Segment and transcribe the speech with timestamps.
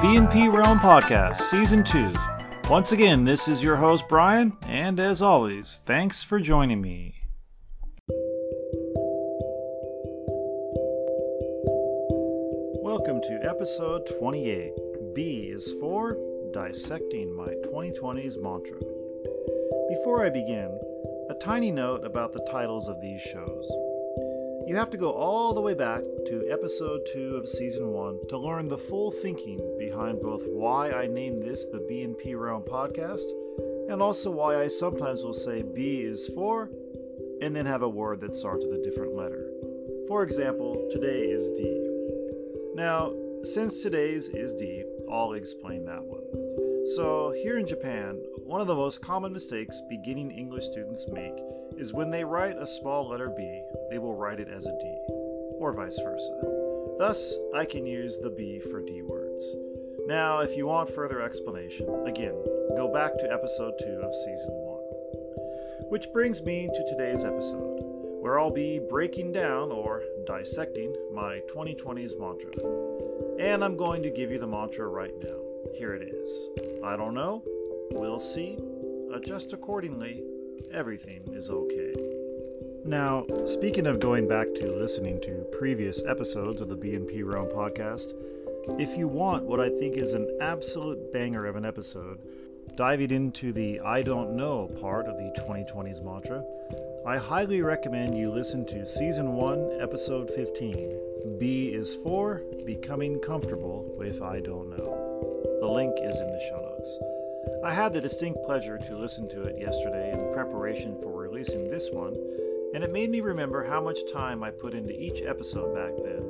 [0.00, 2.10] B&P Realm Podcast, Season 2.
[2.70, 7.16] Once again, this is your host, Bryan, and as always, thanks for joining me.
[12.82, 14.72] Welcome to episode 28.
[15.14, 16.16] B is for
[16.54, 18.80] Dissecting My 2020s Mantra.
[19.90, 20.80] Before I begin,
[21.28, 23.70] a tiny note about the titles of these shows.
[24.70, 28.38] You have to go all the way back to episode 2 of season 1 to
[28.38, 33.24] learn the full thinking behind both why I named this the B&P Realm podcast
[33.88, 36.70] and also why I sometimes will say B is for
[37.42, 39.50] and then have a word that starts with a different letter.
[40.06, 41.64] For example, today is D.
[42.76, 43.12] Now,
[43.42, 46.86] since today's is D, I'll explain that one.
[46.94, 51.38] So, here in Japan, one of the most common mistakes beginning English students make
[51.78, 54.98] is when they write a small letter B, they will write it as a D,
[55.60, 56.36] or vice versa.
[56.98, 59.54] Thus, I can use the B for D words.
[60.08, 62.34] Now, if you want further explanation, again,
[62.76, 65.90] go back to episode 2 of season 1.
[65.90, 67.78] Which brings me to today's episode,
[68.20, 72.50] where I'll be breaking down or dissecting my 2020s mantra.
[73.38, 75.38] And I'm going to give you the mantra right now.
[75.78, 76.48] Here it is.
[76.82, 77.44] I don't know.
[77.92, 78.58] We'll see.
[79.12, 80.22] Adjust accordingly.
[80.72, 81.92] Everything is okay.
[82.84, 88.14] Now, speaking of going back to listening to previous episodes of the B&P Realm podcast,
[88.78, 92.20] if you want what I think is an absolute banger of an episode,
[92.76, 96.42] diving into the I don't know part of the 2020s mantra,
[97.06, 101.38] I highly recommend you listen to Season 1, Episode 15.
[101.38, 105.58] B is for Becoming Comfortable with I Don't Know.
[105.60, 107.19] The link is in the show notes.
[107.64, 111.88] I had the distinct pleasure to listen to it yesterday in preparation for releasing this
[111.90, 112.14] one,
[112.74, 116.22] and it made me remember how much time I put into each episode back then,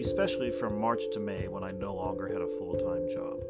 [0.00, 3.40] especially from March to May when I no longer had a full time job.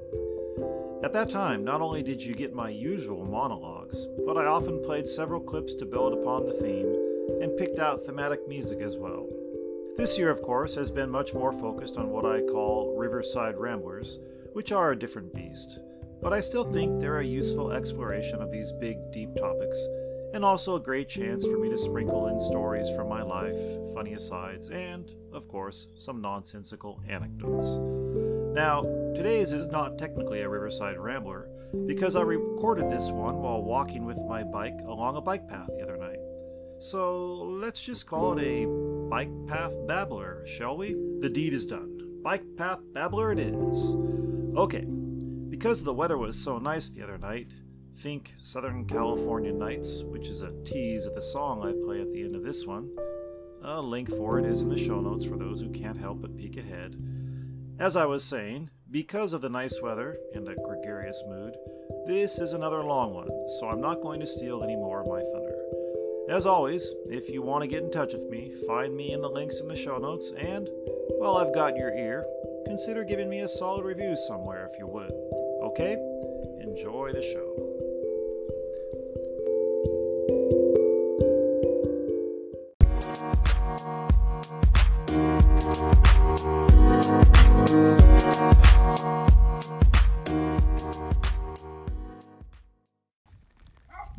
[1.03, 5.06] At that time, not only did you get my usual monologues, but I often played
[5.06, 9.27] several clips to build upon the theme and picked out thematic music as well.
[9.97, 14.19] This year, of course, has been much more focused on what I call Riverside Ramblers,
[14.53, 15.78] which are a different beast.
[16.21, 19.79] But I still think they're a useful exploration of these big, deep topics,
[20.34, 23.59] and also a great chance for me to sprinkle in stories from my life,
[23.95, 27.79] funny asides, and, of course, some nonsensical anecdotes.
[28.55, 28.83] Now,
[29.15, 31.49] today's is not technically a Riverside Rambler
[31.87, 35.83] because I recorded this one while walking with my bike along a bike path the
[35.83, 36.19] other night.
[36.81, 38.67] So let's just call it a
[39.09, 40.95] bike path babbler, shall we?
[41.21, 42.21] The deed is done.
[42.23, 43.97] Bike path babbler it is.
[44.56, 44.87] Okay,
[45.50, 47.48] because the weather was so nice the other night,
[47.98, 52.22] think Southern California Nights, which is a tease of the song I play at the
[52.22, 52.91] end of this one.
[53.64, 56.37] A link for it is in the show notes for those who can't help but
[56.37, 56.97] peek ahead.
[57.81, 61.54] As I was saying, because of the nice weather and a gregarious mood,
[62.06, 65.20] this is another long one, so I'm not going to steal any more of my
[65.20, 65.56] thunder.
[66.28, 69.28] As always, if you want to get in touch with me, find me in the
[69.28, 70.69] links in the show notes, and,
[71.19, 72.25] while I've got your ear,
[72.64, 75.10] consider giving me a solid review somewhere if you would.
[75.81, 75.94] Okay?
[76.61, 77.55] Enjoy the show.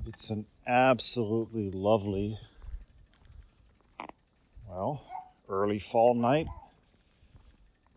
[0.07, 2.39] It's an absolutely lovely,
[4.69, 5.01] well,
[5.49, 6.47] early fall night.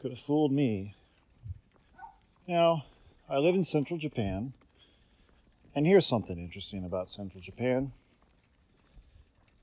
[0.01, 0.97] Could have fooled me.
[2.49, 2.83] Now,
[3.33, 4.53] I live in central Japan,
[5.75, 7.91] and here's something interesting about central Japan.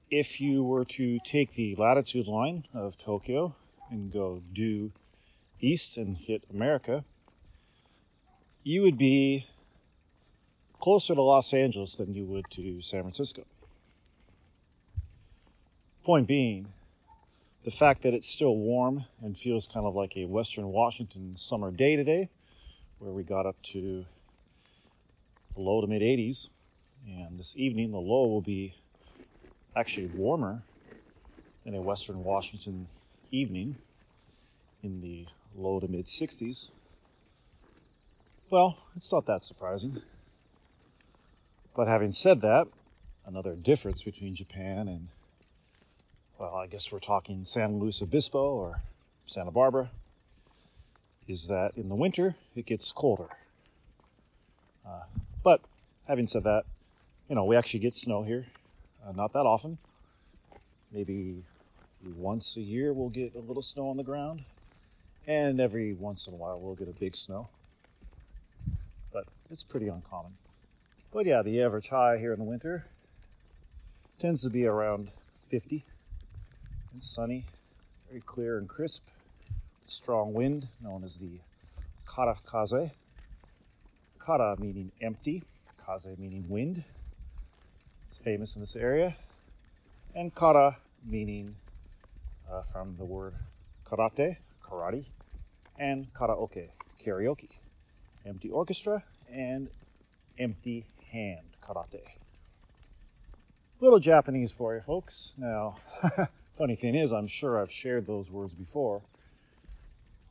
[0.10, 3.54] If you were to take the latitude line of Tokyo
[3.92, 4.92] and go due
[5.62, 7.06] east and hit America,
[8.64, 9.46] you would be
[10.80, 13.44] closer to Los Angeles than you would to San Francisco.
[16.06, 16.66] Point being,
[17.66, 21.70] the fact that it's still warm and feels kind of like a Western Washington summer
[21.70, 22.30] day today,
[23.00, 24.06] where we got up to
[25.56, 26.50] the low to mid 80s,
[27.08, 28.74] and this evening the low will be
[29.76, 30.62] actually warmer
[31.64, 32.88] than a Western Washington
[33.32, 33.78] evening
[34.84, 35.26] in the
[35.56, 36.70] low to mid 60s.
[38.50, 40.02] Well, it's not that surprising.
[41.76, 42.68] But having said that,
[43.26, 45.08] another difference between Japan and,
[46.38, 48.82] well, I guess we're talking San Luis Obispo or
[49.28, 49.90] Santa Barbara,
[51.30, 53.28] is that in the winter it gets colder.
[54.86, 55.04] Uh,
[55.44, 55.62] but
[56.08, 56.64] having said that,
[57.30, 58.46] you know, we actually get snow here,
[59.06, 59.78] uh, not that often.
[60.92, 61.44] Maybe
[62.18, 64.44] once a year we'll get a little snow on the ground.
[65.28, 67.48] and every once in a while we'll get a big snow.
[69.14, 70.32] But it's pretty uncommon.
[71.14, 72.86] But yeah, the average high here in the winter
[74.20, 75.10] tends to be around
[75.50, 75.84] 50
[76.94, 77.46] and sunny,
[78.10, 79.08] very clear and crisp.
[79.90, 81.40] Strong wind known as the
[82.08, 82.92] kara kaze.
[84.24, 85.44] Kara meaning empty,
[85.84, 86.84] kaze meaning wind.
[88.04, 89.16] It's famous in this area.
[90.14, 91.56] And kara meaning
[92.52, 93.34] uh, from the word
[93.84, 95.06] karate, karate,
[95.80, 96.70] and karaoke,
[97.04, 97.50] karaoke.
[98.28, 99.04] Empty orchestra
[99.34, 99.70] and
[100.38, 102.04] empty hand, karate.
[103.82, 105.34] Little Japanese for you folks.
[105.40, 105.78] Now,
[106.60, 109.02] funny thing is, I'm sure I've shared those words before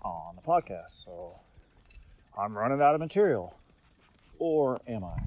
[0.08, 1.34] on the podcast, so
[2.38, 3.54] I'm running out of material.
[4.38, 5.18] Or am I?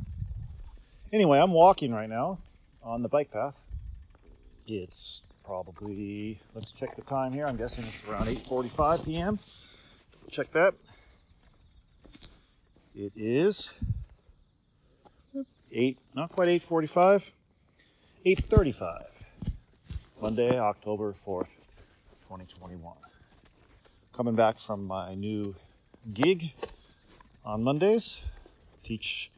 [1.14, 2.38] Anyway, I'm walking right now
[2.84, 3.62] on the bike path.
[4.68, 7.46] It's probably, let's check the time here.
[7.46, 9.40] I'm guessing it's around 8.45 p.m.
[10.32, 10.74] Check that.
[12.96, 13.74] It is
[15.74, 17.24] 8, not quite 8.45,
[18.26, 19.24] 8.35.
[20.22, 21.56] Monday, October 4th,
[22.30, 23.11] 2021.
[24.14, 25.56] Coming back from my new
[26.14, 26.44] gig
[27.46, 28.22] on Mondays.
[28.84, 29.32] Teach,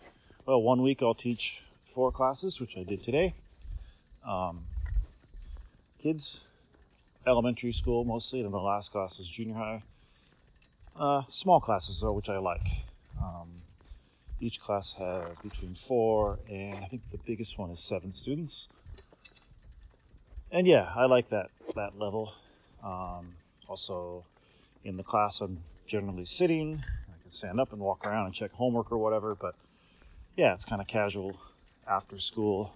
[0.48, 3.36] well, one week I'll teach four classes, which I did today.
[4.28, 4.62] Um,
[6.02, 6.42] kids,
[7.28, 9.84] elementary school mostly, and the last class is junior high.
[11.00, 12.66] Uh, small classes though, which I like.
[13.22, 13.50] Um,
[14.42, 18.68] each class has between four and I think the biggest one is seven students.
[20.52, 22.34] And yeah, I like that that level.
[22.84, 23.36] Um,
[23.70, 24.24] also,
[24.83, 25.57] in the class, I'm
[25.88, 26.83] generally sitting.
[26.83, 29.35] I can stand up and walk around and check homework or whatever.
[29.35, 29.56] But
[30.35, 31.39] yeah, it's kind of casual
[31.88, 32.74] after school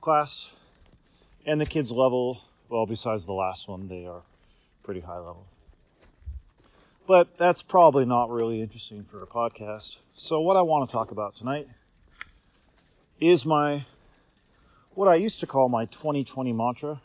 [0.00, 0.50] class.
[1.46, 2.40] And the kids level,
[2.70, 4.22] well, besides the last one, they are
[4.84, 5.44] pretty high level.
[7.06, 9.98] But that's probably not really interesting for a podcast.
[10.16, 11.68] So what I want to talk about tonight
[13.20, 13.84] is my
[14.94, 17.00] what I used to call my 2020 mantra,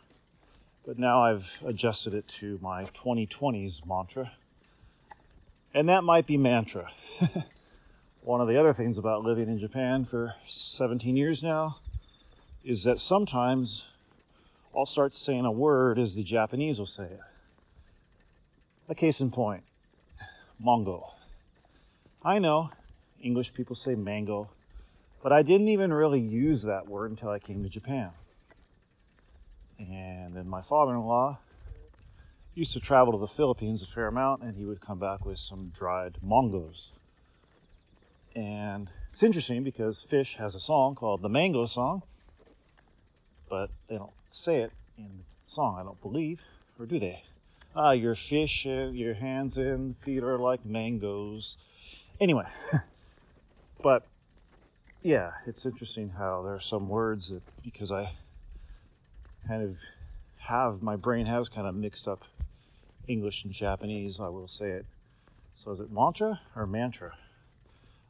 [0.89, 4.31] but now I've adjusted it to my 2020s mantra.
[5.75, 6.89] And that might be mantra.
[8.23, 11.75] One of the other things about living in Japan for 17 years now
[12.63, 13.85] is that sometimes
[14.75, 17.19] I'll start saying a word as the Japanese will say it.
[18.89, 19.61] A case in point,
[20.59, 21.03] mango.
[22.25, 22.71] I know
[23.21, 24.49] English people say mango,
[25.21, 28.09] but I didn't even really use that word until I came to Japan.
[29.79, 31.39] And then my father in law
[32.53, 35.39] used to travel to the Philippines a fair amount, and he would come back with
[35.39, 36.91] some dried mangos.
[38.35, 42.03] And it's interesting because Phish has a song called the Mango Song,
[43.49, 46.41] but they don't say it in the song, I don't believe,
[46.77, 47.23] or do they?
[47.73, 51.57] Ah, your fish, uh, your hands and feet are like mangoes.
[52.19, 52.47] Anyway,
[53.81, 54.05] but
[55.01, 58.11] yeah, it's interesting how there are some words that because I
[59.47, 59.77] kind of
[60.37, 62.23] have my brain has kind of mixed up
[63.07, 64.85] English and Japanese, I will say it.
[65.55, 67.13] So is it mantra or mantra?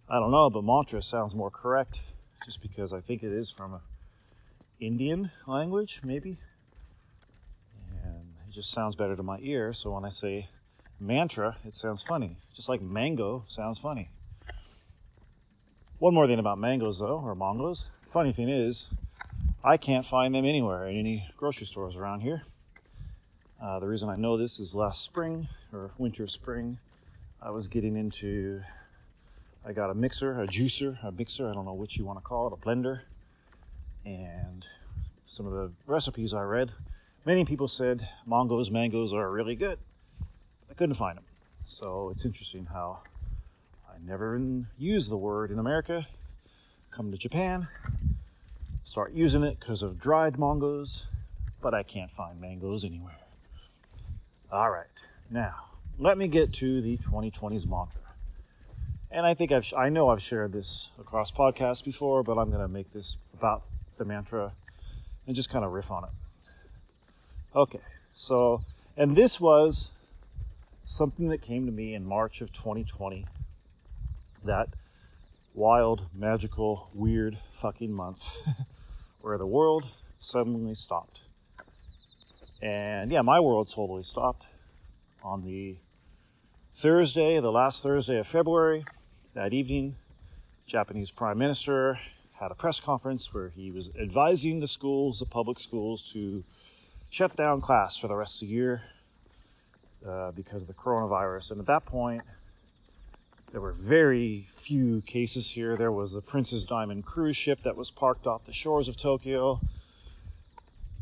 [0.07, 2.01] I don't know, but mantra sounds more correct
[2.45, 3.81] just because I think it is from a
[4.79, 6.37] Indian language, maybe.
[8.03, 9.73] And it just sounds better to my ear.
[9.73, 10.47] So when I say
[10.99, 12.37] mantra, it sounds funny.
[12.55, 14.09] Just like mango sounds funny.
[15.99, 17.87] One more thing about mangoes, though, or mangos.
[17.99, 18.89] Funny thing is,
[19.63, 22.43] I can't find them anywhere in any grocery stores around here.
[23.61, 26.77] Uh, the reason I know this is last spring or winter spring,
[27.41, 28.61] I was getting into.
[29.65, 31.49] I got a mixer, a juicer, a mixer.
[31.49, 33.01] I don't know what you want to call it, a blender,
[34.05, 34.65] and
[35.25, 36.71] some of the recipes I read.
[37.25, 39.77] Many people said mangoes, mangoes are really good.
[40.71, 41.25] I couldn't find them,
[41.65, 42.99] so it's interesting how
[43.89, 44.41] I never
[44.77, 46.07] use the word in America.
[46.91, 47.67] Come to Japan,
[48.89, 51.05] start using it because of dried mangoes,
[51.61, 53.15] but I can't find mangoes anywhere.
[54.51, 54.87] All right,
[55.29, 55.53] now
[55.99, 58.01] let me get to the 2020s mantra.
[59.11, 62.63] And I think I've, I know I've shared this across podcasts before, but I'm going
[62.63, 63.61] to make this about
[63.99, 64.51] the mantra
[65.27, 66.09] and just kind of riff on it.
[67.55, 67.81] Okay,
[68.15, 68.63] so,
[68.97, 69.91] and this was
[70.85, 73.27] something that came to me in March of 2020
[74.45, 74.67] that
[75.53, 78.23] wild, magical, weird fucking month
[79.21, 79.85] where the world
[80.19, 81.19] suddenly stopped.
[82.61, 84.47] And yeah, my world totally stopped
[85.23, 85.75] on the
[86.75, 88.85] Thursday, the last Thursday of February.
[89.33, 89.95] That evening,
[90.67, 91.99] Japanese Prime Minister
[92.33, 96.43] had a press conference where he was advising the schools, the public schools, to
[97.09, 98.81] shut down class for the rest of the year
[100.07, 101.51] uh, because of the coronavirus.
[101.51, 102.21] And at that point,
[103.51, 105.75] there were very few cases here.
[105.75, 109.59] There was the Princess Diamond cruise ship that was parked off the shores of Tokyo.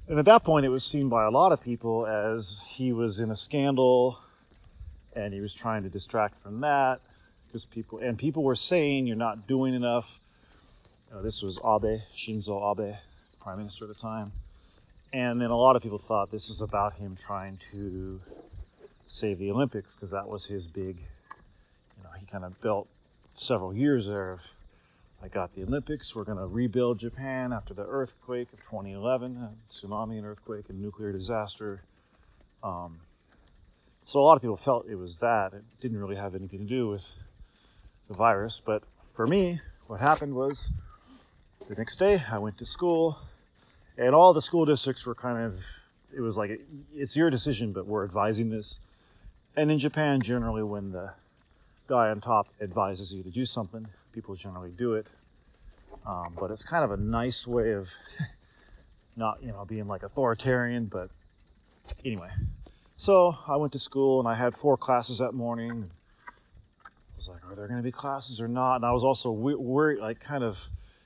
[0.07, 3.19] And at that point, it was seen by a lot of people as he was
[3.19, 4.17] in a scandal
[5.13, 7.01] and he was trying to distract from that
[7.47, 10.19] because people and people were saying you're not doing enough.
[11.13, 12.95] Uh, this was Abe, Shinzo Abe,
[13.41, 14.31] prime minister at the time.
[15.11, 18.21] And then a lot of people thought this is about him trying to
[19.07, 20.97] save the Olympics because that was his big,
[22.07, 22.87] know, he kind of built
[23.33, 24.41] several years there of,
[25.23, 30.17] I got the Olympics, we're going to rebuild Japan after the earthquake of 2011, tsunami
[30.17, 31.81] and earthquake and nuclear disaster.
[32.63, 32.99] Um,
[34.03, 35.53] so a lot of people felt it was that.
[35.53, 37.09] It didn't really have anything to do with
[38.07, 38.61] the virus.
[38.63, 40.71] But for me, what happened was
[41.67, 43.17] the next day I went to school
[43.97, 45.65] and all the school districts were kind of
[46.15, 46.61] it was like
[46.95, 48.79] it's your decision but we're advising this
[49.55, 51.11] and in japan generally when the
[51.87, 53.87] guy on top advises you to do something.
[54.13, 55.07] People generally do it.
[56.05, 57.91] Um, but it's kind of a nice way of
[59.15, 61.09] not you know being like authoritarian but
[62.05, 62.29] anyway.
[62.97, 65.89] So i went to school and i had four classes that morning.
[65.89, 68.75] I was like are there going to be classes or not?
[68.77, 70.63] And i was also worried like kind of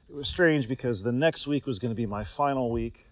[0.10, 3.06] it was strange because the next week was going to be my final week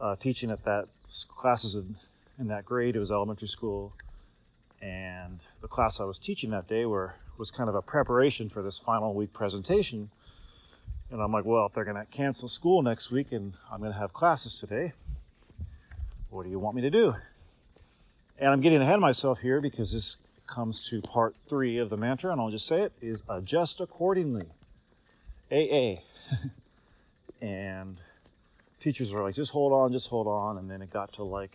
[0.00, 0.86] uh, teaching at that
[1.28, 1.96] classes in,
[2.38, 2.96] in that grade.
[2.96, 3.92] It was elementary school,
[4.82, 8.62] and the class I was teaching that day were was kind of a preparation for
[8.62, 10.08] this final week presentation.
[11.10, 13.92] And I'm like, well, if they're going to cancel school next week and I'm going
[13.92, 14.92] to have classes today,
[16.30, 17.14] what do you want me to do?
[18.38, 20.16] And I'm getting ahead of myself here because this
[20.46, 24.46] comes to part three of the mantra, and I'll just say it is adjust accordingly.
[25.50, 26.00] AA.
[27.40, 27.96] and
[28.80, 30.58] teachers were like, just hold on, just hold on.
[30.58, 31.52] And then it got to like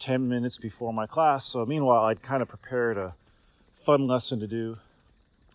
[0.00, 1.44] 10 minutes before my class.
[1.44, 3.14] So meanwhile, I'd kind of prepared a
[3.84, 4.76] fun lesson to do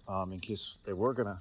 [0.07, 1.37] um, in case they were going to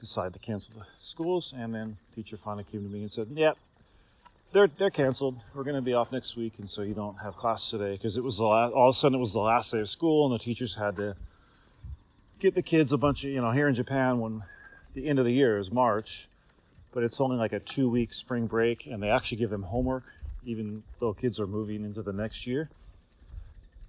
[0.00, 1.54] decide to cancel the schools.
[1.56, 3.56] And then teacher finally came to me and said, yep,
[4.52, 5.36] they're, they're canceled.
[5.54, 6.58] We're going to be off next week.
[6.58, 8.96] And so you don't have class today because it was the last, all of a
[8.96, 11.14] sudden it was the last day of school and the teachers had to
[12.38, 14.42] get the kids a bunch of, you know, here in Japan when
[14.94, 16.28] the end of the year is March,
[16.92, 20.04] but it's only like a two week spring break, and they actually give them homework,
[20.44, 22.68] even though kids are moving into the next year.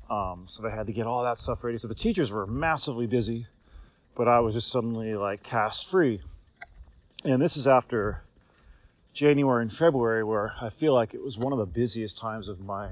[0.10, 1.78] Um, so they had to get all that stuff ready.
[1.78, 3.48] So the teachers were massively busy,
[4.16, 6.22] but I was just suddenly like cast free.
[7.24, 8.22] And this is after
[9.14, 12.60] January and February, where I feel like it was one of the busiest times of
[12.60, 12.90] my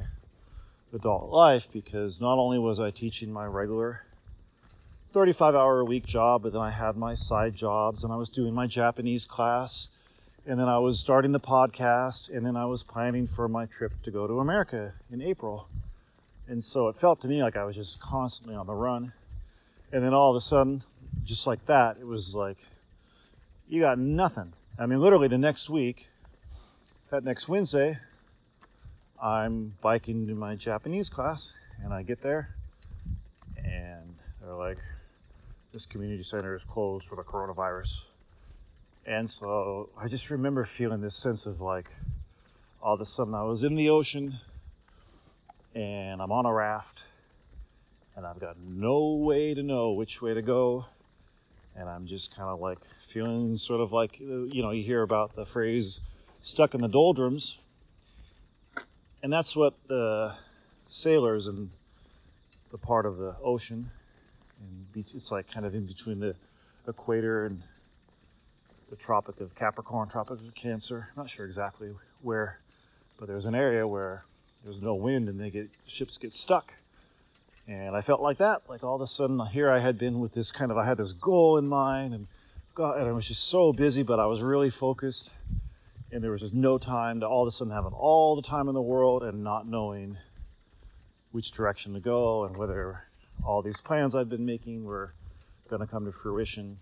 [0.93, 4.01] adult life because not only was I teaching my regular
[5.11, 8.29] 35 hour a week job, but then I had my side jobs and I was
[8.29, 9.89] doing my Japanese class
[10.45, 13.91] and then I was starting the podcast and then I was planning for my trip
[14.03, 15.67] to go to America in April.
[16.47, 19.13] And so it felt to me like I was just constantly on the run.
[19.93, 20.81] And then all of a sudden,
[21.23, 22.57] just like that, it was like,
[23.69, 24.51] you got nothing.
[24.77, 26.07] I mean, literally the next week,
[27.09, 27.97] that next Wednesday,
[29.21, 32.49] I'm biking to my Japanese class and I get there
[33.63, 34.79] and they're like,
[35.71, 38.07] this community center is closed for the coronavirus.
[39.05, 41.85] And so I just remember feeling this sense of like,
[42.81, 44.35] all of a sudden I was in the ocean
[45.75, 47.03] and I'm on a raft
[48.15, 50.85] and I've got no way to know which way to go.
[51.75, 55.35] And I'm just kind of like feeling sort of like, you know, you hear about
[55.35, 55.99] the phrase
[56.41, 57.57] stuck in the doldrums.
[59.21, 60.33] And that's what the
[60.89, 61.71] sailors in
[62.71, 63.89] the part of the ocean
[64.63, 66.35] and it's like kind of in between the
[66.87, 67.61] equator and
[68.93, 71.07] the Tropic of Capricorn, Tropic of Cancer.
[71.09, 71.89] I'm not sure exactly
[72.21, 72.59] where,
[73.17, 74.23] but there's an area where
[74.63, 76.71] there's no wind and they get ships get stuck.
[77.67, 78.69] And I felt like that.
[78.69, 80.97] Like all of a sudden, here I had been with this kind of I had
[80.97, 82.27] this goal in mind and
[82.75, 85.33] God, and I was just so busy, but I was really focused.
[86.11, 88.67] And there was just no time to all of a sudden having all the time
[88.67, 90.19] in the world and not knowing
[91.31, 93.03] which direction to go and whether
[93.43, 95.15] all these plans I've been making were
[95.67, 96.77] going to come to fruition.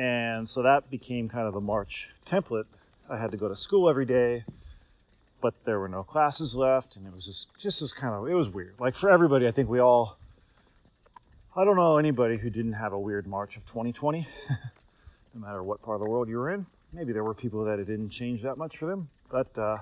[0.00, 2.64] And so that became kind of the March template.
[3.10, 4.44] I had to go to school every day,
[5.42, 8.32] but there were no classes left, and it was just just as kind of it
[8.32, 8.80] was weird.
[8.80, 10.16] Like for everybody, I think we all.
[11.54, 14.26] I don't know anybody who didn't have a weird March of 2020,
[15.34, 16.64] no matter what part of the world you were in.
[16.94, 19.78] Maybe there were people that it didn't change that much for them, but uh,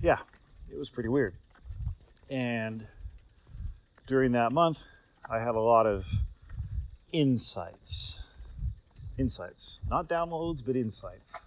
[0.00, 0.18] yeah,
[0.70, 1.34] it was pretty weird.
[2.30, 2.86] And
[4.06, 4.78] during that month,
[5.28, 6.06] I had a lot of
[7.10, 8.20] insights.
[9.18, 9.80] Insights.
[9.88, 11.46] Not downloads, but insights.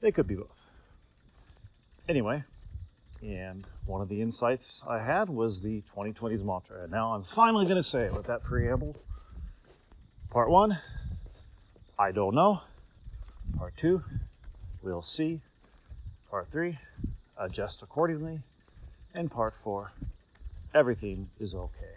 [0.00, 0.70] They could be both.
[2.08, 2.44] Anyway,
[3.22, 6.82] And one of the insights I had was the 2020s mantra.
[6.82, 8.94] And now I'm finally going to say it with that preamble.
[10.30, 10.78] Part one,
[11.98, 12.60] I don't know.
[13.58, 14.04] Part two,
[14.82, 15.40] we'll see.
[16.30, 16.78] Part three,
[17.38, 18.40] adjust accordingly.
[19.14, 19.92] And part four,
[20.74, 21.96] everything is okay.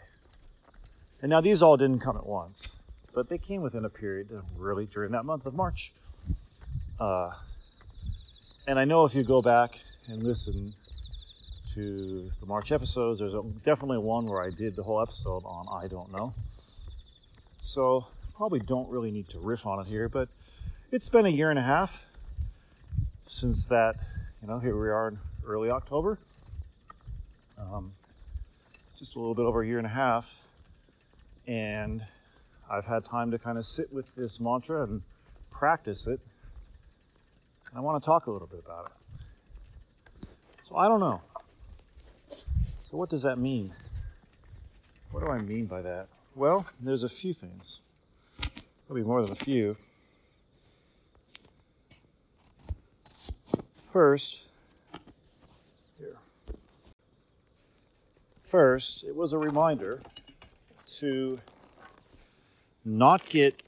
[1.21, 2.75] And now these all didn't come at once,
[3.19, 5.91] but they came within a period really during that month of March.
[7.01, 7.29] Uh,
[8.65, 10.73] and I know if you go back and listen
[11.73, 15.67] to the March episodes, there's a, definitely one where I did the whole episode on
[15.83, 16.33] I don't know.
[17.59, 18.07] So
[18.37, 20.29] probably don't really need to riff on it here, but
[20.89, 22.05] it's been a year and a half
[23.27, 23.97] since that.
[24.41, 26.17] You know, here we are in early October.
[27.59, 27.91] Um,
[28.97, 30.33] just a little bit over a year and a half,
[31.47, 32.01] and
[32.69, 35.01] I've had time to kind of sit with this mantra and
[35.51, 36.19] practice it.
[37.69, 40.27] And I want to talk a little bit about it.
[40.63, 41.21] So I don't know.
[42.81, 43.73] So what does that mean?
[45.11, 46.07] What do I mean by that?
[46.35, 47.81] Well, there's a few things.
[48.87, 49.75] There'll be more than a few.
[53.91, 54.41] First,
[55.97, 56.15] here.
[58.43, 59.99] First, it was a reminder
[60.99, 61.39] to
[62.85, 63.61] not get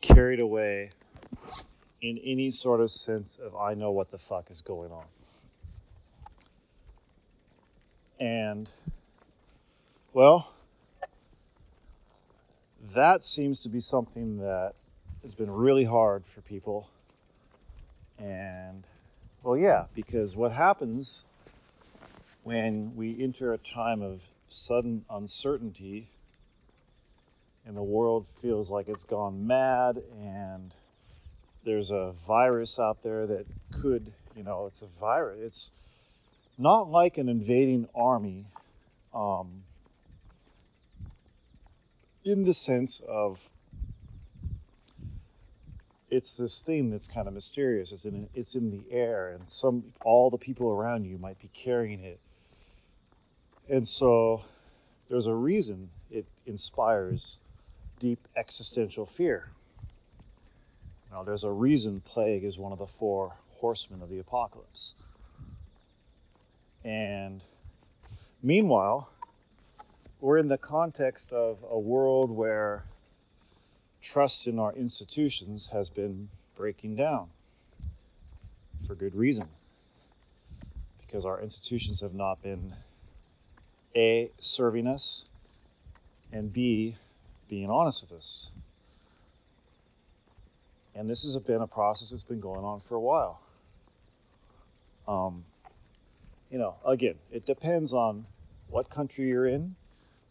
[0.00, 0.90] carried away
[2.02, 5.04] in any sort of sense of I know what the fuck is going on.
[8.20, 8.70] And,
[10.12, 10.50] well,
[12.94, 14.74] that seems to be something that
[15.22, 16.88] has been really hard for people.
[18.18, 18.84] And,
[19.42, 21.24] well, yeah, because what happens
[22.44, 26.06] when we enter a time of sudden uncertainty
[27.66, 30.74] and the world feels like it's gone mad and
[31.64, 33.46] there's a virus out there that
[33.80, 35.40] could, you know, it's a virus.
[35.42, 35.70] It's
[36.58, 38.46] not like an invading army
[39.14, 39.62] um,
[42.24, 43.50] in the sense of
[46.10, 47.90] it's this thing that's kind of mysterious.
[47.90, 51.48] It's in it's in the air, and some all the people around you might be
[51.48, 52.20] carrying it,
[53.68, 54.42] and so
[55.08, 57.40] there's a reason it inspires
[58.00, 59.48] deep existential fear.
[61.10, 64.94] Now, there's a reason plague is one of the four horsemen of the apocalypse.
[66.84, 67.42] And
[68.42, 69.08] meanwhile,
[70.20, 72.84] we're in the context of a world where
[74.02, 77.28] trust in our institutions has been breaking down
[78.86, 79.48] for good reason.
[81.00, 82.74] Because our institutions have not been
[83.96, 85.24] A, serving us,
[86.32, 86.96] and B,
[87.48, 88.50] being honest with us.
[90.94, 93.40] And this has been a process that's been going on for a while.
[95.08, 95.44] Um,
[96.50, 98.26] you know, again, it depends on
[98.68, 99.74] what country you're in,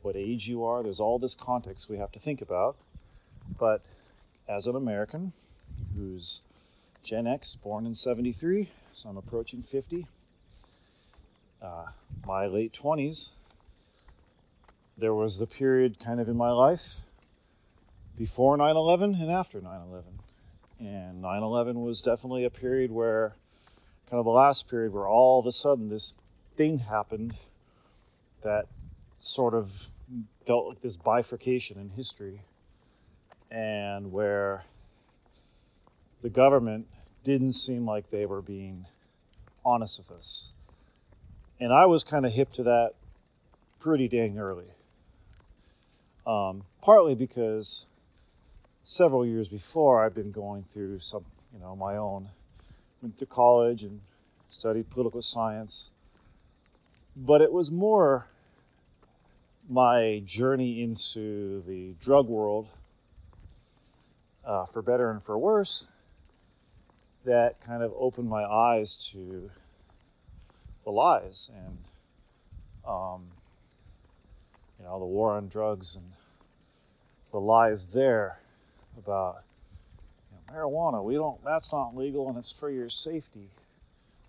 [0.01, 0.81] what age you are.
[0.81, 2.77] There's all this context we have to think about.
[3.59, 3.81] But
[4.47, 5.33] as an American
[5.95, 6.41] who's
[7.03, 10.07] Gen X, born in 73, so I'm approaching 50,
[11.61, 11.85] uh,
[12.25, 13.29] my late 20s,
[14.97, 16.95] there was the period kind of in my life
[18.17, 20.19] before 9 11 and after 9 11.
[20.79, 23.33] And 9 11 was definitely a period where
[24.09, 26.13] kind of the last period where all of a sudden this
[26.55, 27.35] thing happened
[28.43, 28.65] that
[29.19, 29.71] sort of
[30.45, 32.41] felt like this bifurcation in history
[33.49, 34.63] and where
[36.21, 36.87] the government
[37.23, 38.85] didn't seem like they were being
[39.65, 40.51] honest with us.
[41.59, 42.93] And I was kind of hip to that
[43.79, 44.65] pretty dang early.
[46.25, 47.85] Um, partly because
[48.83, 52.29] several years before I've been going through some, you know, my own
[53.01, 53.99] went to college and
[54.49, 55.91] studied political science.
[57.15, 58.25] But it was more
[59.69, 62.67] my journey into the drug world,
[64.45, 65.87] uh, for better and for worse,
[67.25, 69.49] that kind of opened my eyes to
[70.83, 71.77] the lies and,
[72.85, 73.27] um,
[74.83, 76.03] you know, the war on drugs and
[77.31, 78.37] the lies there
[78.97, 79.37] about
[80.51, 81.41] marijuana, we don't.
[81.45, 83.47] That's not legal, and it's for your safety.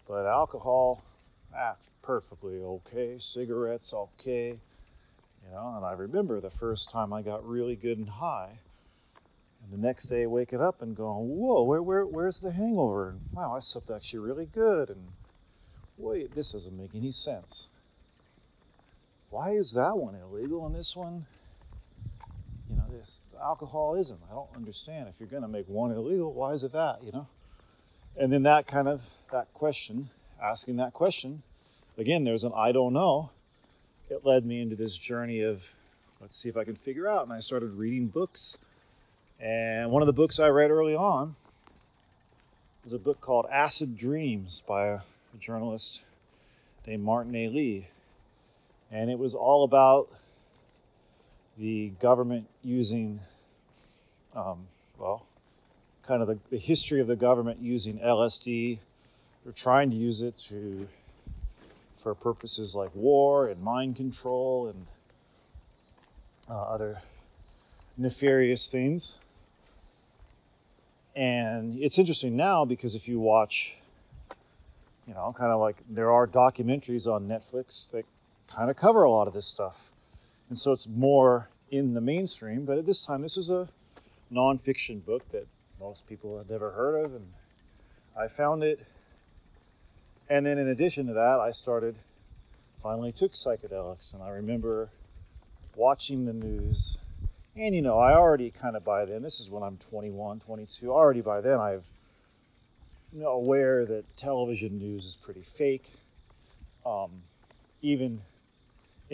[0.06, 1.02] But alcohol,
[1.50, 3.16] that's perfectly okay.
[3.18, 4.50] Cigarettes, okay.
[4.50, 8.56] You know, and I remember the first time I got really good and high,
[9.62, 13.56] and the next day waking up and going, "Whoa, where, where, where's the hangover?" Wow,
[13.56, 14.90] I slept actually really good.
[14.90, 15.08] And
[15.98, 17.70] wait, this doesn't make any sense.
[19.34, 21.26] Why is that one illegal and this one
[22.70, 24.18] you know, this alcoholism.
[24.30, 25.08] I don't understand.
[25.08, 27.02] If you're going to make one illegal, why is it that?
[27.02, 27.26] You know,
[28.16, 30.08] and then that kind of that question
[30.40, 31.42] asking that question,
[31.98, 33.30] again, there's an I don't know.
[34.08, 35.68] It led me into this journey of
[36.20, 37.24] let's see if I can figure out.
[37.24, 38.56] And I started reading books.
[39.40, 41.34] And one of the books I read early on
[42.84, 45.00] was a book called Acid Dreams by a,
[45.40, 46.04] journalist
[46.86, 47.48] named Martin A.
[47.48, 47.88] Lee.
[48.94, 50.08] And it was all about
[51.58, 53.18] the government using,
[54.36, 55.26] um, well,
[56.06, 58.78] kind of the, the history of the government using LSD
[59.44, 60.86] or trying to use it to
[61.96, 64.86] for purposes like war and mind control and
[66.48, 67.02] uh, other
[67.96, 69.18] nefarious things.
[71.16, 73.76] And it's interesting now because if you watch,
[75.08, 78.04] you know, kind of like there are documentaries on Netflix that
[78.48, 79.90] kind of cover a lot of this stuff.
[80.48, 83.68] And so it's more in the mainstream, but at this time, this is a
[84.32, 85.46] nonfiction book that
[85.80, 87.26] most people had never heard of, and
[88.18, 88.78] I found it.
[90.28, 91.96] And then in addition to that, I started,
[92.82, 94.88] finally took psychedelics, and I remember
[95.76, 96.98] watching the news.
[97.56, 100.92] And you know, I already kind of by then, this is when I'm 21, 22,
[100.92, 101.84] already by then I've
[103.14, 105.88] you know, aware that television news is pretty fake.
[106.84, 107.10] Um,
[107.80, 108.20] even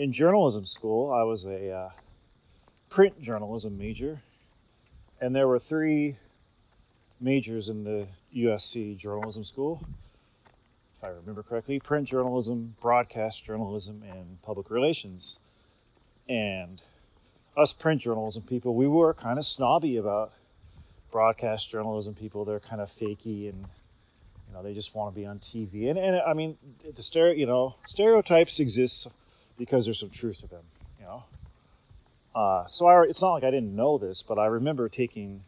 [0.01, 1.89] in journalism school, I was a uh,
[2.89, 4.19] print journalism major,
[5.21, 6.15] and there were three
[7.19, 9.79] majors in the USC journalism school,
[10.97, 15.37] if I remember correctly print journalism, broadcast journalism, and public relations.
[16.27, 16.81] And
[17.55, 20.33] us print journalism people, we were kind of snobby about
[21.11, 22.43] broadcast journalism people.
[22.43, 23.65] They're kind of fakey and
[24.47, 25.91] you know they just want to be on TV.
[25.91, 26.57] And, and I mean
[26.95, 29.07] the stereo, you know, stereotypes exist
[29.61, 30.63] because there's some truth to them,
[30.99, 31.23] you know.
[32.33, 35.43] Uh, so I, it's not like I didn't know this, but I remember taking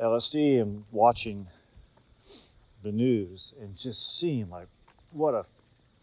[0.00, 1.48] LSD and watching
[2.84, 4.68] the news and just seeing like
[5.10, 5.44] what a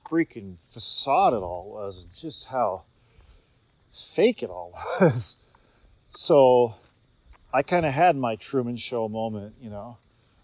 [0.09, 2.81] freaking facade it all was, and just how
[3.93, 5.37] fake it all was.
[6.09, 6.75] so
[7.53, 9.95] I kind of had my Truman Show moment, you know,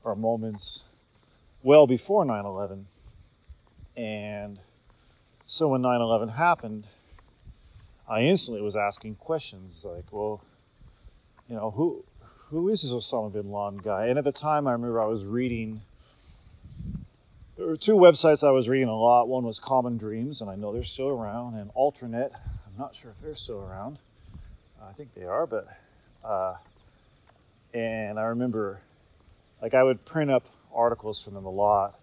[0.06, 0.86] or moments
[1.64, 2.88] well before 9 11.
[3.98, 4.58] And
[5.50, 6.86] so when 9 11 happened,
[8.08, 10.42] I instantly was asking questions like, well,
[11.50, 12.04] you know, who
[12.52, 14.08] who is this Osama bin Laden guy?
[14.08, 15.82] And at the time, I remember I was reading.
[17.58, 19.28] There were two websites I was reading a lot.
[19.28, 22.32] One was Common Dreams, and I know they're still around, and AlterNet.
[22.34, 23.98] I'm not sure if they're still around.
[24.88, 25.68] I think they are, but.
[26.24, 26.56] Uh,
[27.74, 28.80] and I remember,
[29.62, 31.99] like, I would print up articles from them a lot.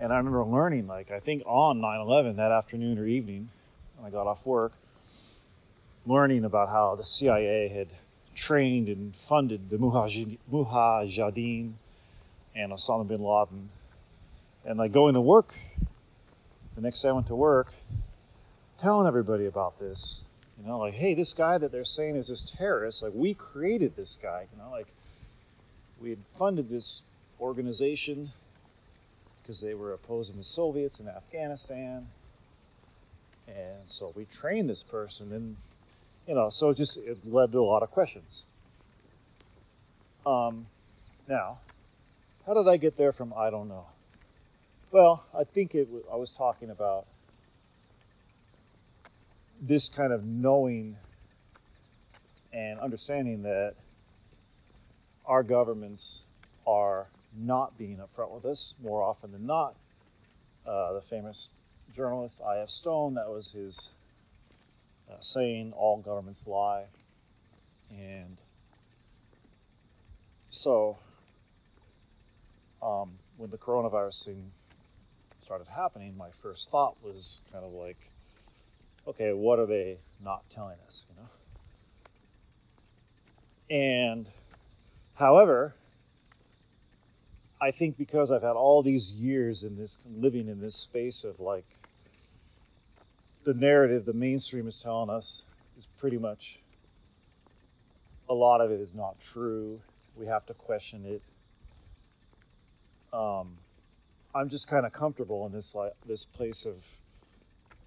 [0.00, 3.48] And I remember learning, like, I think on 9 11 that afternoon or evening
[3.96, 4.72] when I got off work,
[6.04, 7.88] learning about how the CIA had
[8.34, 11.72] trained and funded the Mujahideen
[12.56, 13.68] and Osama bin Laden.
[14.66, 15.54] And like going to work,
[16.74, 17.72] the next day I went to work,
[18.80, 20.22] telling everybody about this.
[20.58, 23.96] You know, like, hey, this guy that they're saying is this terrorist, like, we created
[23.96, 24.46] this guy.
[24.52, 24.86] You know, like,
[26.00, 27.02] we had funded this
[27.40, 28.30] organization
[29.44, 32.06] because they were opposing the Soviets in Afghanistan.
[33.46, 35.54] And so we trained this person, and
[36.26, 38.46] you know, so it just it led to a lot of questions.
[40.24, 40.64] Um,
[41.28, 41.58] now,
[42.46, 43.84] how did I get there from I don't know?
[44.90, 45.88] Well, I think it.
[46.10, 47.04] I was talking about
[49.60, 50.96] this kind of knowing
[52.54, 53.74] and understanding that
[55.26, 56.24] our governments
[56.66, 59.74] are not being upfront with us more often than not.
[60.66, 61.48] Uh, the famous
[61.94, 62.70] journalist I.F.
[62.70, 63.92] Stone, that was his
[65.10, 66.84] uh, saying all governments lie.
[67.90, 68.36] And
[70.50, 70.96] so,
[72.82, 74.52] um, when the coronavirus thing
[75.40, 77.98] started happening, my first thought was kind of like,
[79.06, 81.28] okay, what are they not telling us, you know?
[83.70, 84.26] And,
[85.14, 85.74] however,
[87.60, 91.40] I think because I've had all these years in this living in this space of
[91.40, 91.64] like
[93.44, 95.44] the narrative the mainstream is telling us
[95.76, 96.58] is pretty much
[98.28, 99.80] a lot of it is not true.
[100.16, 101.22] We have to question it.
[103.16, 103.56] Um,
[104.34, 106.84] I'm just kind of comfortable in this like this place of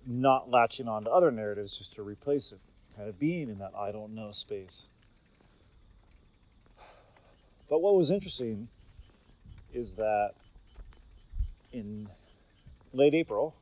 [0.05, 2.59] not latching on to other narratives just to replace it,
[2.95, 4.87] kind of being in that I don't know space.
[7.69, 8.69] But what was interesting
[9.77, 10.31] is that
[11.71, 12.09] in
[12.93, 13.53] late April,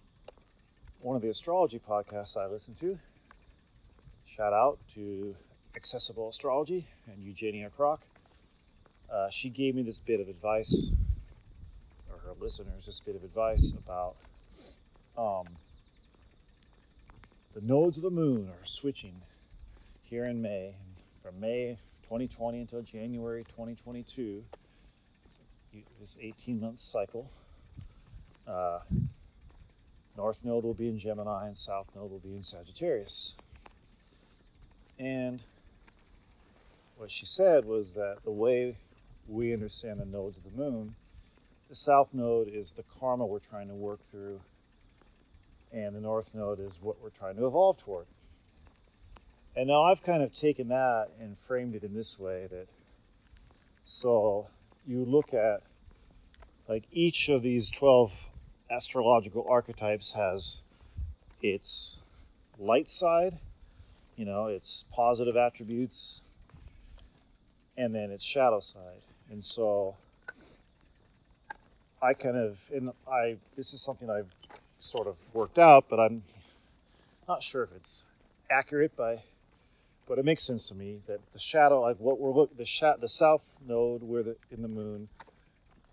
[1.01, 2.97] one of the astrology podcasts I listened to.
[4.25, 5.35] Shout out to
[5.75, 7.99] Accessible Astrology and Eugenia Krok.
[9.11, 10.89] Uh, she gave me this bit of advice,
[12.09, 14.15] or her listeners a bit of advice about
[15.17, 15.47] um,
[17.53, 19.13] the nodes of the moon are switching
[20.09, 20.73] here in May.
[21.21, 24.43] From May 2020 until January 2022,
[25.99, 27.29] this 18 month cycle.
[28.47, 28.79] Uh,
[30.17, 33.35] North node will be in Gemini and South node will be in Sagittarius.
[34.99, 35.39] And
[36.97, 38.75] what she said was that the way
[39.27, 40.95] we understand the nodes of the moon,
[41.67, 44.39] the South node is the karma we're trying to work through,
[45.73, 48.05] and the North node is what we're trying to evolve toward.
[49.57, 52.67] And now I've kind of taken that and framed it in this way that
[53.85, 54.47] so
[54.87, 55.61] you look at
[56.67, 58.11] like each of these 12
[58.71, 60.61] astrological archetypes has
[61.41, 61.99] its
[62.57, 63.33] light side,
[64.15, 66.21] you know, its positive attributes,
[67.77, 69.01] and then its shadow side.
[69.31, 69.95] And so
[72.01, 74.31] I kind of, and I, this is something I've
[74.79, 76.23] sort of worked out, but I'm
[77.27, 78.05] not sure if it's
[78.49, 79.21] accurate by,
[80.07, 82.97] but it makes sense to me that the shadow, like what we're looking, the sha-
[82.97, 85.07] the south node, where the in the moon,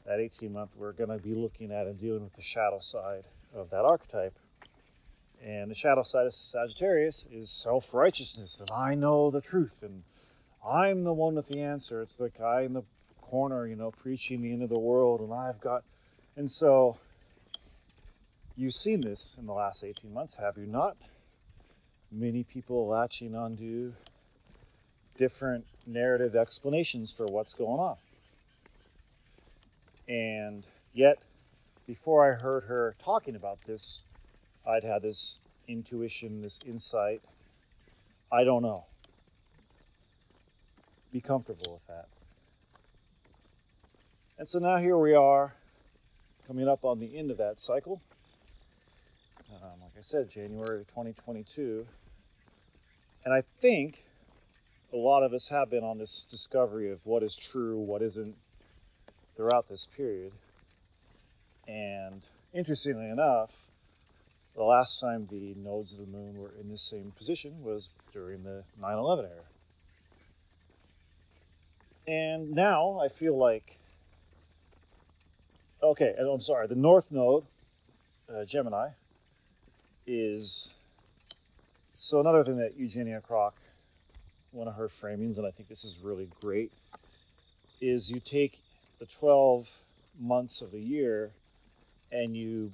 [0.06, 3.24] that 18 month, we're going to be looking at and dealing with the shadow side
[3.54, 4.34] of that archetype.
[5.44, 10.02] And the shadow side of Sagittarius is self righteousness, and I know the truth, and
[10.64, 12.00] I'm the one with the answer.
[12.02, 12.82] It's the guy in the
[13.22, 15.82] corner, you know, preaching the end of the world, and I've got.
[16.36, 16.96] And so,
[18.56, 20.96] you've seen this in the last 18 months, have you not?
[22.14, 23.92] Many people latching onto
[25.16, 27.96] different narrative explanations for what's going on.
[30.08, 31.16] And yet,
[31.86, 34.04] before I heard her talking about this,
[34.66, 37.22] I'd had this intuition, this insight.
[38.30, 38.84] I don't know.
[41.12, 42.06] Be comfortable with that.
[44.38, 45.52] And so now here we are,
[46.46, 48.02] coming up on the end of that cycle.
[49.54, 51.86] Um, like I said, January 2022.
[53.24, 54.02] And I think
[54.92, 58.34] a lot of us have been on this discovery of what is true, what isn't,
[59.36, 60.32] throughout this period.
[61.68, 62.20] And
[62.52, 63.56] interestingly enough,
[64.56, 68.42] the last time the nodes of the moon were in the same position was during
[68.42, 69.34] the 9 11 era.
[72.06, 73.62] And now I feel like,
[75.82, 77.44] okay, I'm sorry, the north node,
[78.28, 78.88] uh, Gemini,
[80.06, 80.74] is.
[82.02, 83.54] So another thing that Eugenia Krok,
[84.50, 86.72] one of her framings, and I think this is really great,
[87.80, 88.58] is you take
[88.98, 89.72] the 12
[90.20, 91.30] months of the year
[92.10, 92.72] and you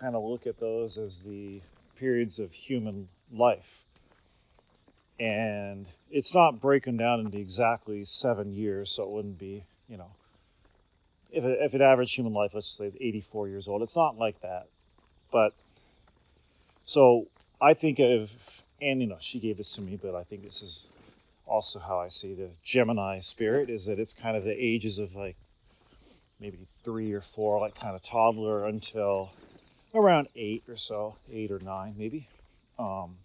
[0.00, 1.60] kind of look at those as the
[1.98, 3.82] periods of human life.
[5.18, 10.10] And it's not breaking down into exactly seven years, so it wouldn't be, you know,
[11.32, 14.40] if, if an average human life, let's say, is 84 years old, it's not like
[14.42, 14.66] that.
[15.32, 15.50] But
[16.86, 17.24] so
[17.60, 18.32] I think of,
[18.80, 20.86] and you know, she gave this to me, but I think this is
[21.46, 25.14] also how I see the Gemini spirit is that it's kind of the ages of
[25.14, 25.36] like
[26.40, 29.30] maybe three or four, like kind of toddler, until
[29.94, 32.26] around eight or so, eight or nine maybe.
[32.78, 33.16] Um,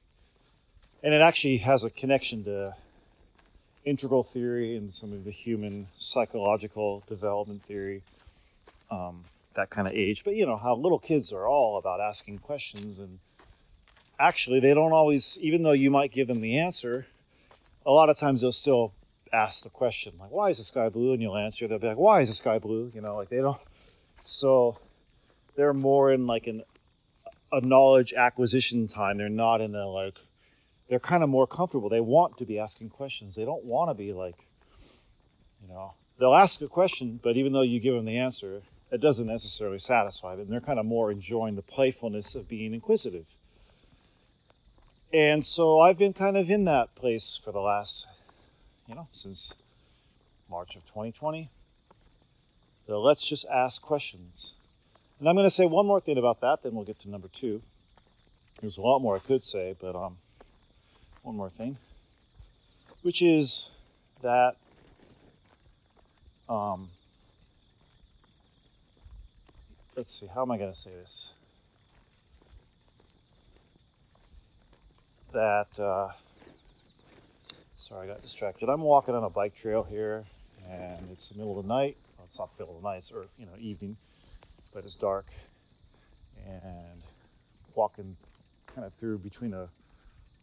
[1.03, 2.73] and it actually has a connection to
[3.85, 8.01] integral theory and some of the human psychological development theory,
[8.89, 9.23] um,
[9.55, 10.23] that kind of age.
[10.23, 13.19] But you know how little kids are all about asking questions, and
[14.19, 17.06] actually they don't always, even though you might give them the answer,
[17.86, 18.93] a lot of times they'll still
[19.34, 21.13] ask the question like why is the sky blue?
[21.13, 21.67] And you'll answer.
[21.67, 22.91] They'll be like why is the sky blue?
[22.93, 23.58] You know like they don't.
[24.26, 24.78] So
[25.56, 26.62] they're more in like an
[27.52, 29.17] a knowledge acquisition time.
[29.17, 30.13] They're not in a like
[30.89, 31.89] they're kind of more comfortable.
[31.89, 33.36] They want to be asking questions.
[33.36, 34.36] They don't want to be like
[35.63, 39.02] you know they'll ask a question but even though you give them the answer it
[39.02, 40.47] doesn't necessarily satisfy them.
[40.47, 43.26] They're kind of more enjoying the playfulness of being inquisitive
[45.13, 48.08] and so I've been kind of in that place for the last
[48.88, 49.54] you know, since
[50.49, 51.49] March of 2020.
[52.88, 54.56] So let's just ask questions.
[55.19, 57.30] And I'm going to say one more thing about that, then we'll get to number
[57.30, 57.62] two.
[58.62, 60.17] There's a lot more I could say, but um,
[61.23, 61.78] one more thing,
[63.04, 63.69] which is
[64.21, 64.56] that
[66.49, 66.89] um,
[69.95, 71.34] let's see, how am I going to say this?
[75.33, 76.09] That uh,
[77.83, 78.69] Sorry, I got distracted.
[78.69, 80.23] I'm walking on a bike trail here,
[80.69, 81.97] and it's the middle of the night.
[82.17, 83.97] Well, it's not the middle of the night, or you know evening,
[84.73, 85.25] but it's dark,
[86.47, 87.01] and
[87.75, 88.15] walking
[88.73, 89.67] kind of through between a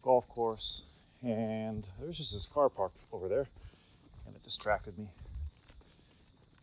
[0.03, 0.83] golf course,
[1.23, 3.47] and there's just this car parked over there,
[4.27, 5.07] and it distracted me.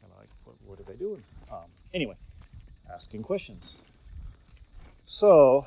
[0.01, 1.23] Kind of like, what, what are they doing?
[1.51, 2.15] Um, anyway,
[2.95, 3.79] asking questions.
[5.07, 5.67] So,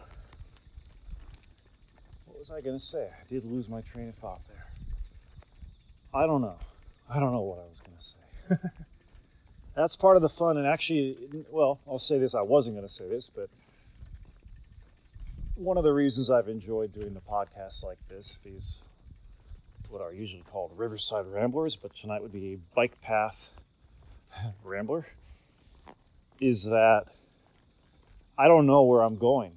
[2.41, 3.03] was I going to say?
[3.03, 4.65] I did lose my train of thought there.
[6.11, 6.57] I don't know.
[7.07, 8.69] I don't know what I was going to say.
[9.75, 11.17] That's part of the fun, and actually,
[11.53, 12.33] well, I'll say this.
[12.33, 13.45] I wasn't going to say this, but
[15.55, 18.79] one of the reasons I've enjoyed doing the podcasts like this, these
[19.91, 23.51] what are usually called Riverside Babblers, but tonight would be a bike path
[24.65, 25.05] babbler,
[26.39, 27.03] is that
[28.35, 29.51] I don't know where I'm going.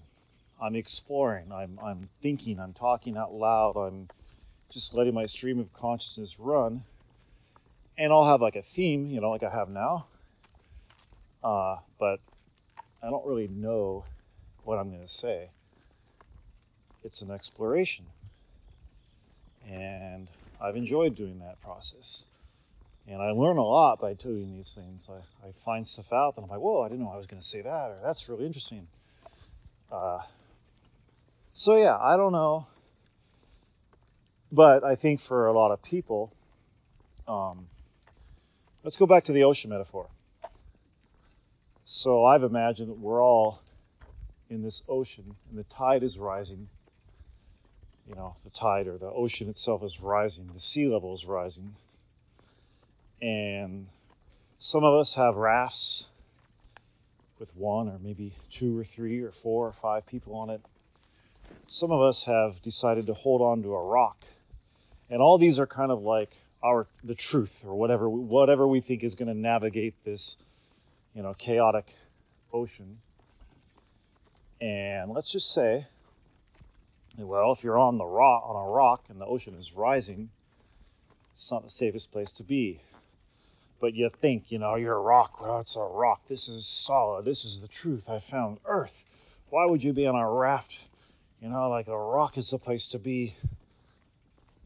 [0.63, 1.51] I'm exploring.
[1.53, 2.59] I'm, I'm thinking.
[2.61, 3.77] I'm talking out loud.
[3.77, 4.09] I'm
[4.73, 6.83] just letting my stream of consciousness run.
[7.99, 10.07] And I'll have like a theme, you know, like I have now.
[11.43, 12.19] Uh, but
[13.03, 14.05] I don't really know
[14.65, 15.49] what I'm going to say.
[17.05, 18.05] It's an exploration.
[19.71, 20.27] And
[20.61, 22.25] I've enjoyed doing that process.
[23.07, 25.11] And I learn a lot by doing these things.
[25.11, 27.41] I, I find stuff out that I'm like, whoa, I didn't know I was going
[27.41, 28.87] to say that, or that's really interesting.
[29.93, 30.21] Uh,
[31.55, 32.67] so, yeah, I don't know.
[34.53, 36.31] But I think for a lot of people,
[37.27, 37.65] um,
[38.85, 40.07] let's go back to the ocean metaphor.
[41.87, 43.59] So I've imagined that we're all
[44.51, 46.67] in this ocean and the tide is rising.
[48.07, 51.71] You know, the tide or the ocean itself is rising, the sea level is rising
[53.25, 53.87] and
[54.59, 56.07] some of us have rafts
[57.41, 60.61] with one or maybe two or three or four or five people on it.
[61.69, 64.17] Some of us have decided to hold on to a rock.
[65.11, 66.31] And all these are kind of like
[66.63, 70.37] our the truth or whatever whatever we think is going to navigate this,
[71.15, 71.85] you know, chaotic
[72.53, 72.97] ocean.
[74.61, 75.87] And let's just say
[77.19, 80.29] well, if you're on the rock on a rock and the ocean is rising,
[81.33, 82.81] it's not the safest place to be
[83.85, 85.43] but you think, you know, you're a rock.
[85.43, 86.21] Well, it's a rock.
[86.27, 87.27] This is solid.
[87.27, 88.09] This is the truth.
[88.09, 89.05] I found Earth.
[89.51, 90.84] Why would you be on a raft?
[91.45, 93.35] You know, like a rock is the place to be.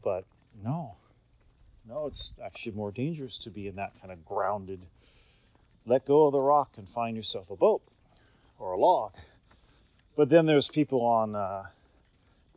[0.01, 0.23] But
[0.63, 0.95] no,
[1.89, 4.79] no, it's actually more dangerous to be in that kind of grounded.
[5.85, 7.81] Let go of the rock and find yourself a boat
[8.59, 9.11] or a log.
[10.15, 11.63] But then there's people on uh,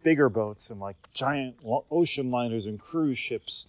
[0.04, 1.56] bigger boats and like giant
[1.90, 3.66] ocean liners and cruise ships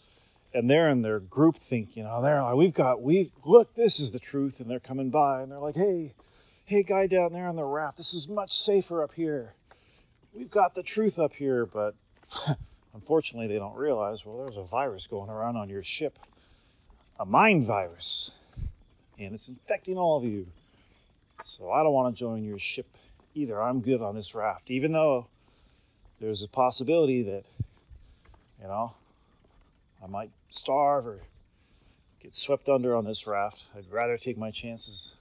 [0.54, 4.00] and they're in their group think, you know, they're like, we've got, we've, look, this
[4.00, 4.60] is the truth.
[4.60, 6.12] And they're coming by and they're like, hey,
[6.68, 9.52] hey, guy down there on the raft, this is much safer up here.
[10.36, 11.65] We've got the truth up here.
[11.65, 11.93] But
[12.93, 16.13] unfortunately, they don't realize, well, there's a virus going around on your ship,
[17.19, 18.32] a mind virus,
[19.19, 20.46] and it's infecting all of you.
[21.43, 22.86] So I don't want to join your ship
[23.36, 23.62] either.
[23.62, 25.28] I'm good on this raft, even though
[26.22, 27.43] there's a possibility that,
[28.62, 28.93] you know,
[30.04, 31.17] I might starve or
[32.22, 33.63] get swept under on this raft.
[33.76, 35.15] I'd rather take my chances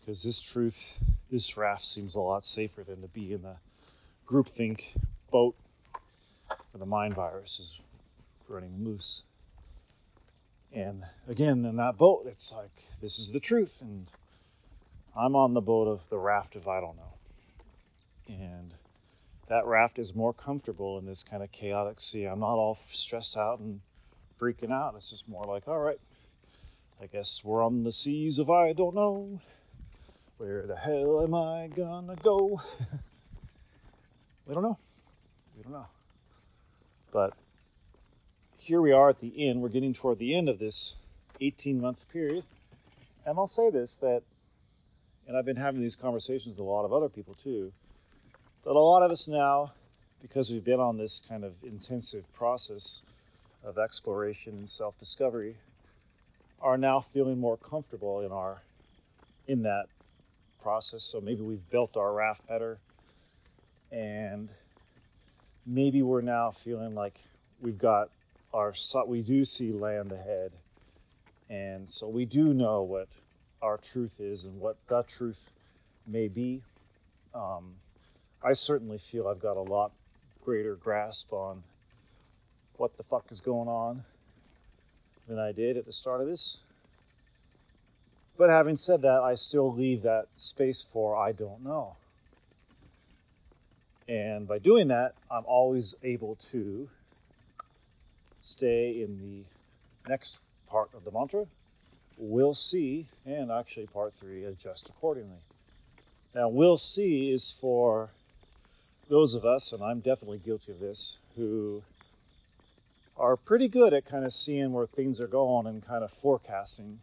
[0.00, 0.92] because this truth,
[1.30, 3.56] this raft seems a lot safer than to be in the
[4.26, 4.82] groupthink
[5.30, 5.54] boat
[6.72, 7.80] where the mind virus is
[8.48, 9.22] running loose.
[10.74, 13.80] And again, in that boat, it's like, this is the truth.
[13.80, 14.06] And
[15.16, 17.14] I'm on the boat of the raft of I don't know.
[18.28, 18.72] And
[19.48, 22.24] that raft is more comfortable in this kind of chaotic sea.
[22.24, 23.80] I'm not all stressed out and
[24.40, 24.94] freaking out.
[24.96, 26.00] It's just more like, all right,
[27.00, 29.40] I guess we're on the seas of I don't know.
[30.38, 32.60] Where the hell am I gonna go?
[34.46, 34.78] we don't know.
[35.56, 35.86] We don't know.
[37.12, 37.32] But
[38.58, 39.60] here we are at the end.
[39.60, 40.96] We're getting toward the end of this
[41.40, 42.44] 18 month period.
[43.26, 44.22] And I'll say this that,
[45.26, 47.70] and I've been having these conversations with a lot of other people too
[48.64, 49.70] that a lot of us now,
[50.22, 53.02] because we've been on this kind of intensive process
[53.64, 55.54] of exploration and self-discovery,
[56.60, 58.58] are now feeling more comfortable in our
[59.46, 59.86] in that
[60.62, 61.04] process.
[61.04, 62.78] So maybe we've built our raft better,
[63.92, 64.48] and
[65.66, 67.14] maybe we're now feeling like
[67.62, 68.08] we've got
[68.52, 68.72] our
[69.06, 70.50] we do see land ahead,
[71.50, 73.06] and so we do know what
[73.62, 75.38] our truth is and what that truth
[76.08, 76.60] may be.
[77.34, 77.74] Um,
[78.42, 79.90] I certainly feel I've got a lot
[80.44, 81.62] greater grasp on
[82.78, 84.00] what the fuck is going on
[85.28, 86.62] than I did at the start of this.
[88.38, 91.96] But having said that, I still leave that space for I don't know.
[94.08, 96.88] And by doing that, I'm always able to
[98.40, 99.44] stay in the
[100.08, 100.38] next
[100.70, 101.44] part of the mantra.
[102.18, 105.38] We'll see, and actually part three, adjust accordingly.
[106.34, 108.08] Now, we'll see is for
[109.10, 111.82] those of us, and I'm definitely guilty of this, who
[113.18, 116.98] are pretty good at kind of seeing where things are going and kind of forecasting.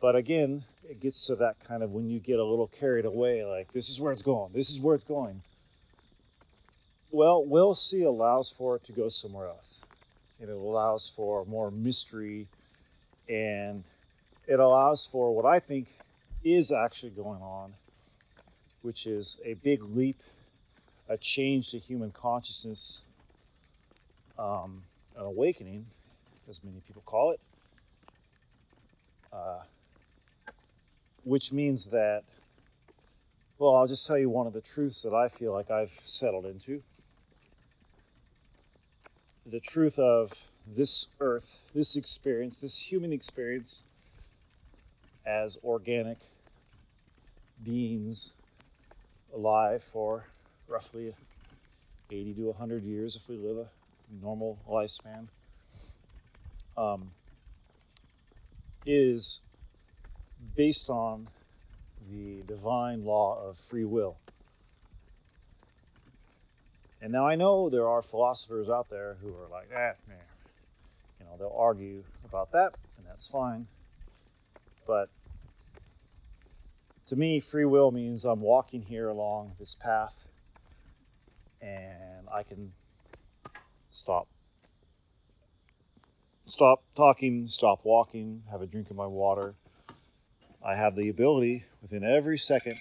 [0.00, 3.44] But again, it gets to that kind of when you get a little carried away,
[3.44, 5.40] like this is where it's going, this is where it's going.
[7.14, 9.84] Well, we'll see allows for it to go somewhere else.
[10.40, 12.48] It allows for more mystery
[13.28, 13.84] and
[14.48, 15.86] it allows for what I think
[16.42, 17.72] is actually going on,
[18.82, 20.16] which is a big leap,
[21.08, 23.00] a change to human consciousness,
[24.36, 24.82] um,
[25.16, 25.86] an awakening,
[26.50, 27.40] as many people call it,
[29.32, 29.60] uh,
[31.24, 32.22] which means that,
[33.60, 36.46] well, I'll just tell you one of the truths that I feel like I've settled
[36.46, 36.82] into.
[39.46, 40.32] The truth of
[40.74, 43.82] this earth, this experience, this human experience
[45.26, 46.18] as organic
[47.62, 48.32] beings
[49.34, 50.24] alive for
[50.68, 51.12] roughly
[52.10, 55.26] 80 to 100 years if we live a normal lifespan,
[56.78, 57.02] um,
[58.86, 59.40] is
[60.56, 61.26] based on
[62.10, 64.16] the divine law of free will.
[67.04, 70.16] And now I know there are philosophers out there who are like, ah, man,
[71.20, 73.66] you know, they'll argue about that, and that's fine.
[74.86, 75.10] But
[77.08, 80.14] to me, free will means I'm walking here along this path
[81.60, 82.70] and I can
[83.90, 84.24] stop.
[86.46, 89.52] Stop talking, stop walking, have a drink of my water.
[90.64, 92.78] I have the ability within every second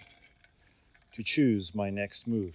[1.15, 2.53] to choose my next move.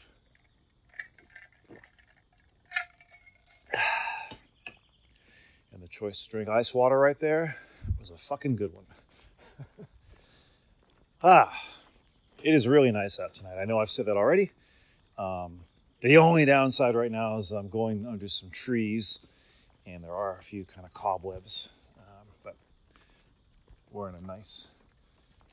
[5.78, 7.56] And the choice to drink ice water right there
[7.98, 8.84] was a fucking good one.
[11.24, 11.64] ah,
[12.40, 13.60] it is really nice out tonight.
[13.60, 14.52] I know I've said that already.
[15.18, 15.58] Um,
[16.00, 19.26] the only downside right now is I'm going under some trees,
[19.88, 21.68] and there are a few kind of cobwebs.
[21.98, 22.54] Um, but
[23.92, 24.68] we're in a nice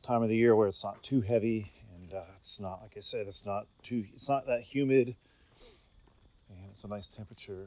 [0.03, 2.99] time of the year where it's not too heavy, and uh, it's not, like I
[2.99, 7.65] said, it's not too, it's not that humid, and it's a nice temperature.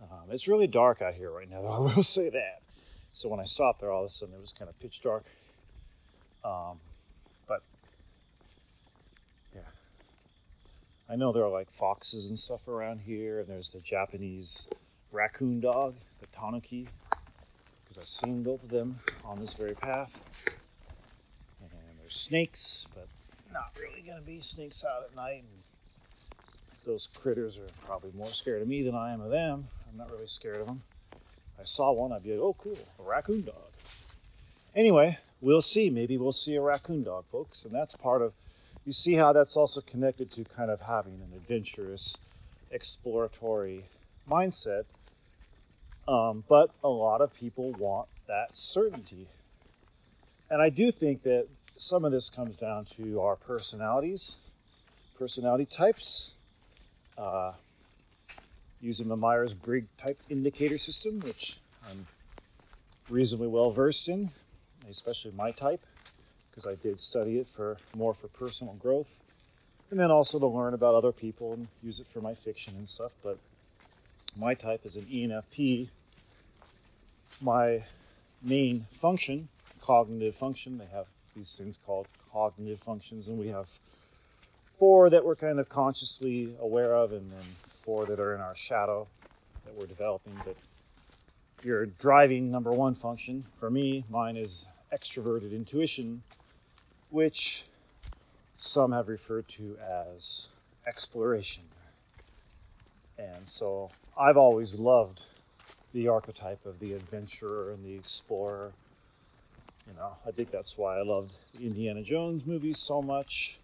[0.00, 1.72] Um, it's really dark out here right now, though.
[1.72, 2.60] I will say that.
[3.12, 5.24] So when I stopped there, all of a sudden it was kind of pitch dark.
[6.44, 6.78] Um,
[7.46, 7.60] but
[9.54, 9.60] yeah,
[11.08, 14.68] I know there are like foxes and stuff around here, and there's the Japanese
[15.12, 16.88] raccoon dog, the tanuki,
[17.84, 20.12] because I've seen both of them on this very path.
[21.62, 23.06] And there's snakes, but
[23.52, 25.42] not really going to be snakes out at night.
[25.42, 25.62] And
[26.84, 29.64] those critters are probably more scared of me than I am of them.
[29.90, 30.80] I'm not really scared of them.
[31.60, 33.54] I saw one, I'd be like, oh, cool, a raccoon dog.
[34.74, 35.88] Anyway, we'll see.
[35.90, 37.64] Maybe we'll see a raccoon dog, folks.
[37.64, 38.32] And that's part of,
[38.84, 42.16] you see how that's also connected to kind of having an adventurous,
[42.70, 43.82] exploratory
[44.28, 44.84] mindset.
[46.08, 49.26] Um, but a lot of people want that certainty.
[50.50, 54.36] And I do think that some of this comes down to our personalities,
[55.18, 56.32] personality types.
[57.16, 57.52] Uh,
[58.80, 61.56] using the Myers Briggs type indicator system, which
[61.88, 62.06] I'm
[63.08, 64.30] reasonably well versed in,
[64.90, 65.80] especially my type,
[66.50, 69.18] because I did study it for more for personal growth,
[69.90, 72.88] and then also to learn about other people and use it for my fiction and
[72.88, 73.12] stuff.
[73.22, 73.38] But
[74.36, 75.88] my type is an ENFP.
[77.40, 77.82] My
[78.42, 79.48] main function,
[79.82, 81.06] cognitive function, they have
[81.36, 83.68] these things called cognitive functions, and we have
[84.78, 88.56] four that we're kind of consciously aware of, and then four that are in our
[88.56, 89.06] shadow
[89.64, 90.34] that we're developing.
[90.44, 90.56] But
[91.62, 96.20] your driving number one function, for me, mine is extroverted intuition,
[97.10, 97.64] which
[98.56, 99.76] some have referred to
[100.10, 100.48] as
[100.86, 101.62] exploration.
[103.18, 105.22] And so I've always loved
[105.92, 108.70] the archetype of the adventurer and the explorer.
[109.86, 113.58] You know, I think that's why I loved the Indiana Jones movies so much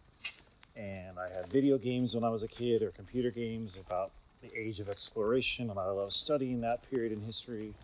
[0.76, 4.10] and I had video games when I was a kid or computer games about
[4.42, 7.74] the age of exploration, and I love studying that period in history.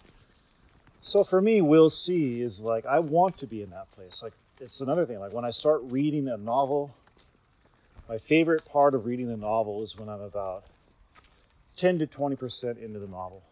[1.02, 4.22] So for me, we'll see is like I want to be in that place.
[4.22, 5.20] Like it's another thing.
[5.20, 6.94] Like when I start reading a novel,
[8.08, 10.64] my favorite part of reading a novel is when I'm about
[11.76, 13.42] 10 to 20 percent into the novel.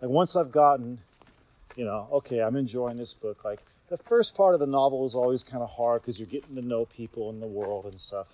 [0.00, 0.98] Like once I've gotten,
[1.76, 3.44] you know, okay, I'm enjoying this book.
[3.44, 3.60] Like
[3.90, 6.62] the first part of the novel is always kind of hard because you're getting to
[6.62, 8.26] know people in the world and stuff.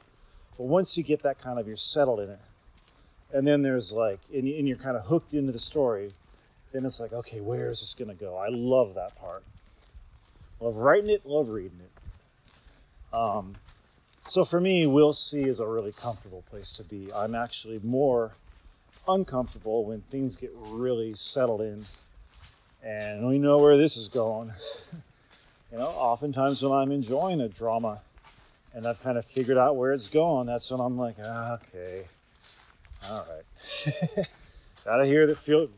[0.57, 2.39] But once you get that kind of, you're settled in it.
[3.35, 6.13] And then there's like, and you're kind of hooked into the story.
[6.73, 8.37] Then it's like, okay, where is this going to go?
[8.37, 9.43] I love that part.
[10.61, 13.15] Love writing it, love reading it.
[13.15, 13.55] Um,
[14.29, 17.13] so for me, We'll See is a really comfortable place to be.
[17.13, 18.33] I'm actually more
[19.07, 21.85] uncomfortable when things get really settled in
[22.85, 24.53] and we know where this is going.
[25.73, 28.01] You know, oftentimes when I'm enjoying a drama
[28.77, 32.05] and I've kind of figured out where it's going, that's when I'm like, ah, okay,
[33.09, 34.29] all right,
[34.85, 35.69] gotta hear the feel,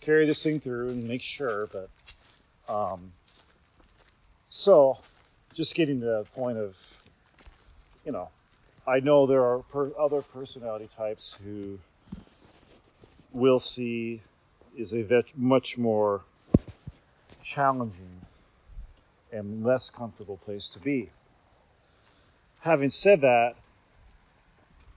[0.00, 1.68] carry this thing through and make sure.
[1.70, 3.00] But um,
[4.48, 4.96] so,
[5.54, 6.78] just getting to the point of,
[8.06, 8.30] you know,
[8.86, 11.78] I know there are per- other personality types who
[13.34, 14.22] will see
[14.78, 16.22] is a vet- much more
[17.44, 18.22] challenging
[19.30, 21.10] and less comfortable place to be.
[22.66, 23.54] Having said that,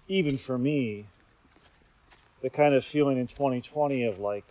[0.08, 1.06] even for me,
[2.42, 4.44] the kind of feeling in 2020 of like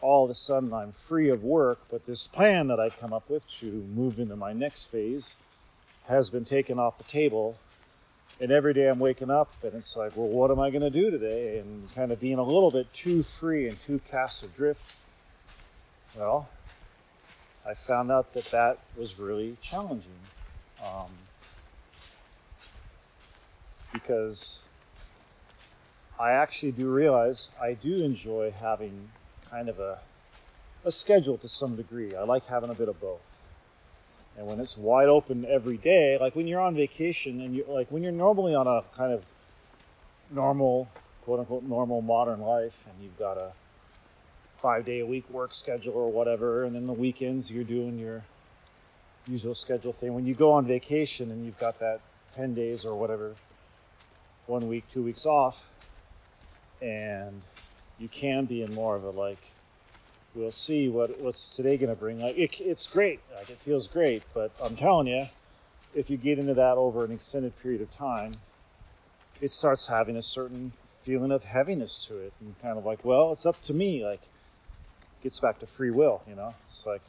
[0.00, 3.28] all of a sudden I'm free of work, but this plan that I've come up
[3.28, 5.34] with to move into my next phase
[6.06, 7.56] has been taken off the table.
[8.40, 10.90] And every day I'm waking up and it's like, well, what am I going to
[10.90, 11.58] do today?
[11.58, 14.84] And kind of being a little bit too free and too cast adrift.
[16.16, 16.48] Well,
[17.68, 20.12] I found out that that was really challenging.
[20.80, 21.10] Um,
[24.02, 24.60] because
[26.18, 29.08] I actually do realize I do enjoy having
[29.50, 29.98] kind of a,
[30.84, 32.14] a schedule to some degree.
[32.14, 33.22] I like having a bit of both.
[34.38, 37.90] And when it's wide open every day, like when you're on vacation and you like
[37.90, 39.24] when you're normally on a kind of
[40.30, 40.88] normal,
[41.24, 43.52] quote unquote, normal modern life, and you've got a
[44.60, 48.22] five day a week work schedule or whatever, and then the weekends you're doing your
[49.26, 50.14] usual schedule thing.
[50.14, 52.00] When you go on vacation and you've got that
[52.34, 53.34] 10 days or whatever,
[54.46, 55.68] one week, two weeks off,
[56.80, 57.40] and
[57.98, 59.38] you can be in more of a like,
[60.34, 62.20] we'll see what what's today going to bring.
[62.20, 65.24] Like it, it's great, like it feels great, but I'm telling you,
[65.94, 68.32] if you get into that over an extended period of time,
[69.40, 70.72] it starts having a certain
[71.02, 74.04] feeling of heaviness to it, and kind of like, well, it's up to me.
[74.04, 74.20] Like
[75.22, 76.54] gets back to free will, you know.
[76.68, 77.00] It's like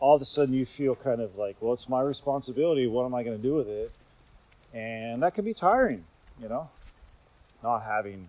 [0.00, 2.86] all of a sudden you feel kind of like, well, it's my responsibility.
[2.86, 3.90] What am I going to do with it?
[4.74, 6.04] And that can be tiring,
[6.40, 6.68] you know,
[7.62, 8.26] not having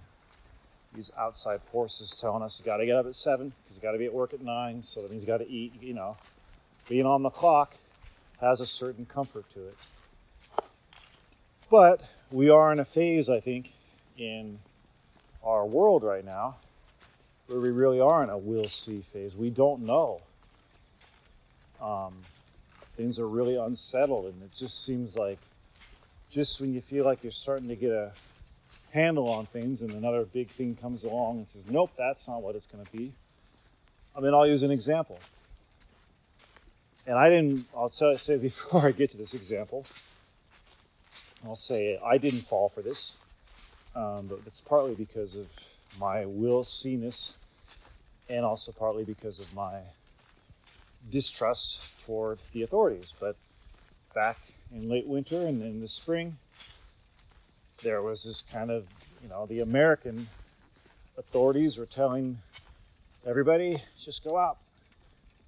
[0.93, 3.91] these outside forces telling us you got to get up at seven because you got
[3.91, 5.74] to be at work at nine, so that means you got to eat.
[5.82, 6.18] You know,
[6.88, 7.74] being on the clock
[8.39, 9.76] has a certain comfort to it.
[11.70, 12.01] But
[12.32, 13.72] we are in a phase, I think,
[14.18, 14.58] in
[15.43, 16.56] our world right now
[17.47, 19.36] where we really are in a we'll see phase.
[19.36, 20.22] We don't know.
[21.82, 22.14] Um,
[22.95, 25.38] things are really unsettled, and it just seems like
[26.36, 28.11] just when you feel like you're starting to get a
[28.91, 32.55] handle on things, and another big thing comes along and says, "Nope, that's not what
[32.55, 33.09] it's going to be."
[34.17, 35.17] I mean, I'll use an example,
[37.07, 37.65] and I didn't.
[37.73, 39.86] I'll say before I get to this example,
[41.45, 43.15] I'll say I didn't fall for this,
[43.95, 45.47] um, but it's partly because of
[46.01, 47.33] my will see-ness
[48.29, 49.79] and also partly because of my
[51.09, 53.13] distrust toward the authorities.
[53.21, 53.38] But
[54.13, 54.38] back
[54.72, 56.34] in late winter and in the spring,
[57.84, 58.86] there was this kind of,
[59.22, 60.28] you know, the American
[61.18, 62.38] authorities were telling
[63.26, 64.57] everybody, just go out.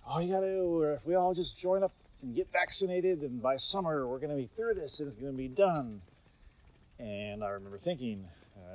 [0.07, 1.91] All you got to do, or if we all just join up
[2.22, 5.34] and get vaccinated, and by summer we're going to be through this and it's going
[5.34, 5.99] to be done.
[6.99, 8.24] And I remember thinking,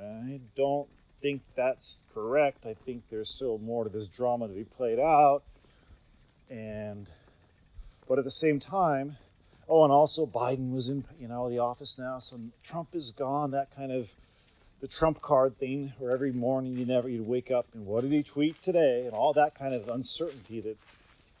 [0.01, 0.87] I don't
[1.21, 2.65] think that's correct.
[2.65, 5.41] I think there's still more to this drama to be played out.
[6.49, 7.07] And
[8.07, 9.17] but at the same time,
[9.69, 13.51] oh, and also Biden was in you know the office now, so Trump is gone.
[13.51, 14.11] That kind of
[14.81, 18.11] the Trump card thing, where every morning you never you'd wake up and what did
[18.11, 20.77] he tweet today, and all that kind of uncertainty that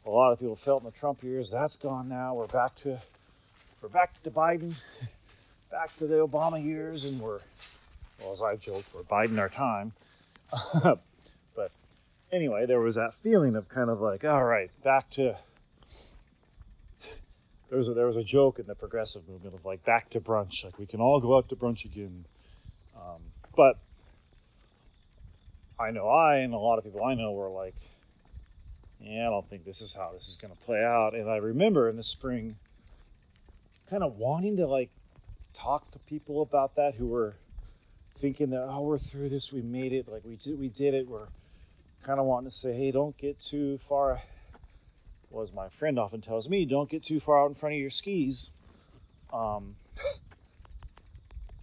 [0.05, 1.51] a lot of people felt in the Trump years.
[1.51, 2.35] That's gone now.
[2.35, 2.99] We're back to
[3.81, 4.73] we're back to Biden,
[5.71, 7.39] back to the Obama years, and we're
[8.21, 9.91] well, as I joked, we're biding our time.
[10.83, 11.71] but
[12.31, 15.35] anyway, there was that feeling of kind of like, all right, back to.
[17.73, 20.19] There was a, there was a joke in the progressive movement of like back to
[20.19, 22.23] brunch, like we can all go out to brunch again.
[22.95, 23.19] Um,
[23.57, 23.77] but
[25.79, 27.73] I know I and a lot of people I know were like,
[29.01, 31.15] yeah, I don't think this is how this is going to play out.
[31.15, 32.53] And I remember in the spring,
[33.89, 34.91] kind of wanting to like
[35.55, 37.33] talk to people about that who were
[38.19, 41.07] thinking that oh we're through this, we made it, like we did we did it.
[41.07, 41.25] We're
[42.05, 44.21] kind of wanting to say, hey, don't get too far.
[45.33, 47.81] Well, as my friend often tells me, don't get too far out in front of
[47.81, 48.51] your skis.
[49.33, 49.73] Um,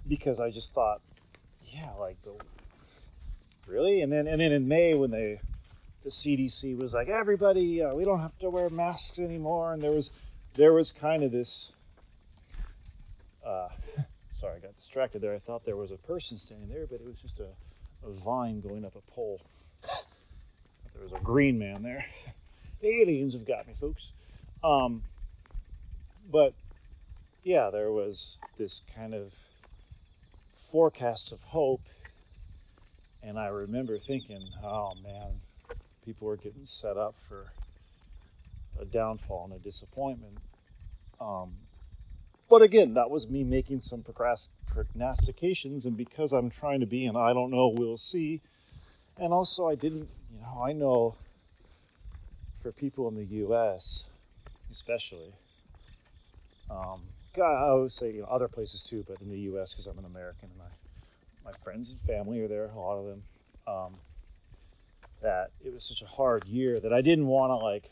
[0.09, 0.99] because I just thought,
[1.73, 2.16] yeah, like
[3.68, 5.39] really, and then and then in May when they
[6.03, 9.93] the CDC was like, everybody, uh, we don't have to wear masks anymore, and there
[9.93, 10.11] was
[10.57, 11.71] there was kind of this.
[13.47, 13.68] Uh,
[14.41, 15.35] sorry, I got distracted there.
[15.35, 18.61] I thought there was a person standing there, but it was just a, a vine
[18.62, 19.41] going up a pole.
[20.95, 22.05] There was a green man there.
[22.81, 24.12] The aliens have got me, folks.
[24.64, 25.03] Um,
[26.33, 26.53] but
[27.45, 29.33] yeah, there was this kind of
[30.72, 31.81] forecast of hope,
[33.22, 35.33] and I remember thinking, oh man,
[36.05, 37.45] people were getting set up for
[38.81, 40.39] a downfall and a disappointment.
[41.20, 41.53] Um,
[42.49, 44.03] but again, that was me making some
[44.72, 48.41] prognostications, and because I'm trying to be and I don't know, we'll see.
[49.18, 51.14] And also, I didn't, you know, I know
[52.62, 54.08] for people in the U.S.,
[54.70, 55.32] especially,
[56.70, 57.00] um,
[57.42, 59.72] I would say you know other places too, but in the U.S.
[59.72, 63.06] because I'm an American and my my friends and family are there, a lot of
[63.06, 63.22] them.
[63.66, 63.94] Um,
[65.22, 67.84] that it was such a hard year that I didn't want to like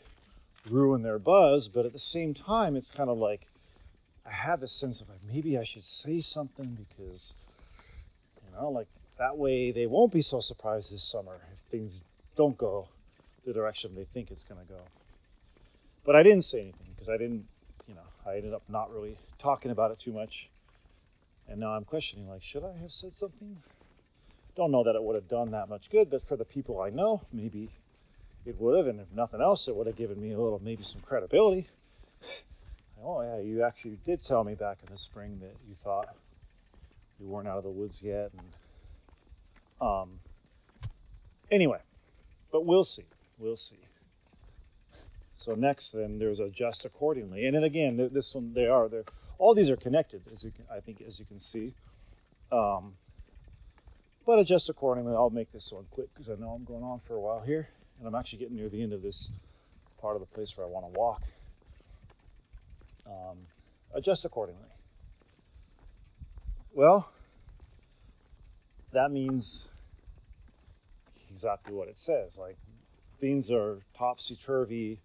[0.69, 3.41] ruin their buzz, but at the same time, it's kind of like
[4.25, 7.35] I had this sense of like maybe I should say something because
[8.45, 12.01] you know like that way they won't be so surprised this summer if things
[12.35, 12.87] don't go
[13.49, 14.79] the direction they think it's going to go.
[16.05, 17.43] But I didn't say anything because I didn't,
[17.87, 20.47] you know, I ended up not really talking about it too much.
[21.49, 23.57] And now I'm questioning like should I have said something?
[24.55, 26.89] Don't know that it would have done that much good, but for the people I
[26.89, 27.69] know, maybe
[28.45, 30.83] it would have, and if nothing else, it would have given me a little, maybe
[30.83, 31.67] some credibility.
[33.03, 36.09] Oh yeah, you actually did tell me back in the spring that you thought
[37.19, 38.47] you weren't out of the woods yet, and
[39.81, 40.09] um,
[41.49, 41.79] anyway,
[42.51, 43.05] but we'll see,
[43.39, 43.77] we'll see.
[45.37, 49.01] So next, then there's adjust accordingly, and then again, this one they are they
[49.37, 51.71] all these are connected, as you can, I think, as you can see.
[52.51, 52.91] Um,
[54.25, 55.13] but adjust accordingly.
[55.15, 57.67] I'll make this one quick because I know I'm going on for a while here,
[57.99, 59.31] and I'm actually getting near the end of this
[60.01, 61.21] part of the place where I want to walk
[63.09, 63.37] um,
[63.95, 64.61] adjust accordingly.
[66.75, 67.09] Well,
[68.93, 69.67] that means
[71.31, 72.37] exactly what it says.
[72.39, 72.55] Like
[73.19, 74.97] things are topsy turvy.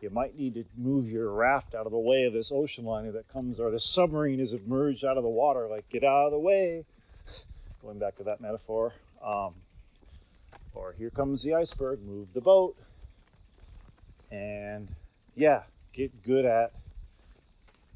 [0.00, 3.12] You might need to move your raft out of the way of this ocean liner
[3.12, 5.66] that comes, or the submarine is emerged out of the water.
[5.68, 6.84] Like get out of the way.
[7.82, 8.92] Going back to that metaphor.
[9.24, 9.54] Um,
[10.74, 11.98] or here comes the iceberg.
[12.00, 12.74] Move the boat.
[14.30, 14.86] And
[15.34, 15.62] yeah,
[15.94, 16.70] get good at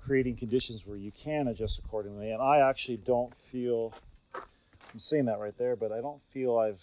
[0.06, 2.30] creating conditions where you can adjust accordingly.
[2.30, 3.92] And I actually don't feel,
[4.34, 6.82] I'm saying that right there, but I don't feel I've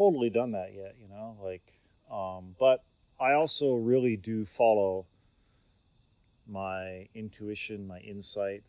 [0.00, 1.60] totally done that yet, you know, like,
[2.10, 2.80] um, but
[3.20, 5.04] I also really do follow
[6.48, 8.62] my intuition, my insight.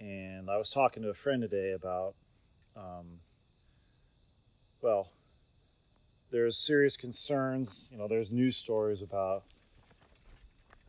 [0.00, 2.14] And I was talking to a friend today about,
[2.74, 3.04] um,
[4.82, 5.06] well,
[6.32, 7.90] there's serious concerns.
[7.92, 9.42] You know, there's news stories about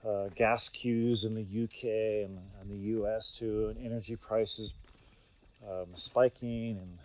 [0.07, 4.73] uh, gas queues in the UK and, and, the US too, and energy prices
[5.69, 6.97] um, spiking, and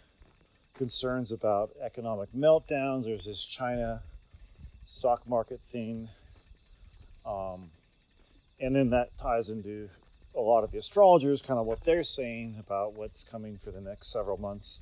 [0.80, 3.04] concerns about economic meltdowns.
[3.04, 4.00] There's this China
[4.86, 6.08] stock market thing.
[7.26, 7.68] Um,
[8.62, 9.90] and then that ties into
[10.34, 13.82] a lot of the astrologers, kind of what they're saying about what's coming for the
[13.82, 14.80] next several months.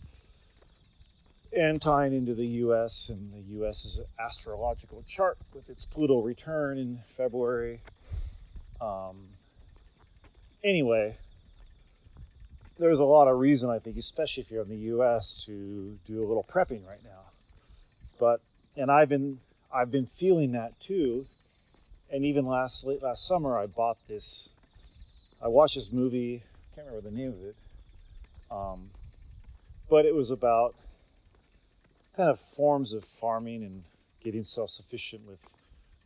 [1.56, 3.08] And tying into the U.S.
[3.08, 7.80] and the U.S.'s astrological chart with its Pluto return in February,
[8.80, 9.16] um,
[10.62, 11.16] anyway,
[12.78, 15.52] there's a lot of reason I think, especially if you're in the U.S., to
[16.06, 17.22] do a little prepping right now.
[18.18, 18.40] But
[18.76, 19.38] and I've been
[19.74, 21.26] I've been feeling that too.
[22.12, 24.48] And even last late last summer, I bought this.
[25.42, 26.42] I watched this movie.
[26.42, 27.54] I can't remember the name of it.
[28.50, 28.90] Um,
[29.90, 30.74] but it was about
[32.16, 33.82] kind of forms of farming and
[34.24, 35.40] getting self-sufficient with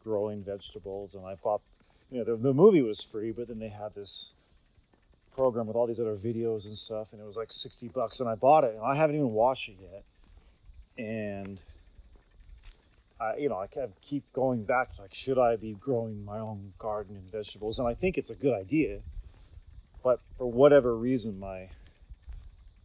[0.05, 1.15] growing vegetables.
[1.15, 1.63] And I bought
[2.11, 4.33] you know, the, the movie was free, but then they had this
[5.35, 8.29] program with all these other videos and stuff, and it was like 60 bucks, and
[8.29, 11.05] I bought it, and I haven't even watched it yet.
[11.05, 11.59] And
[13.21, 13.67] I, you know, I
[14.03, 17.79] keep going back like, should I be growing my own garden and vegetables?
[17.79, 18.99] And I think it's a good idea,
[20.05, 21.69] but for whatever reason, my,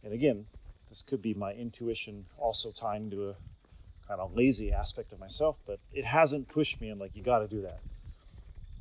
[0.04, 0.46] and again,
[0.88, 3.34] this could be my intuition also tying to a
[4.08, 7.40] kind of lazy aspect of myself, but it hasn't pushed me and like, you got
[7.40, 7.78] to do that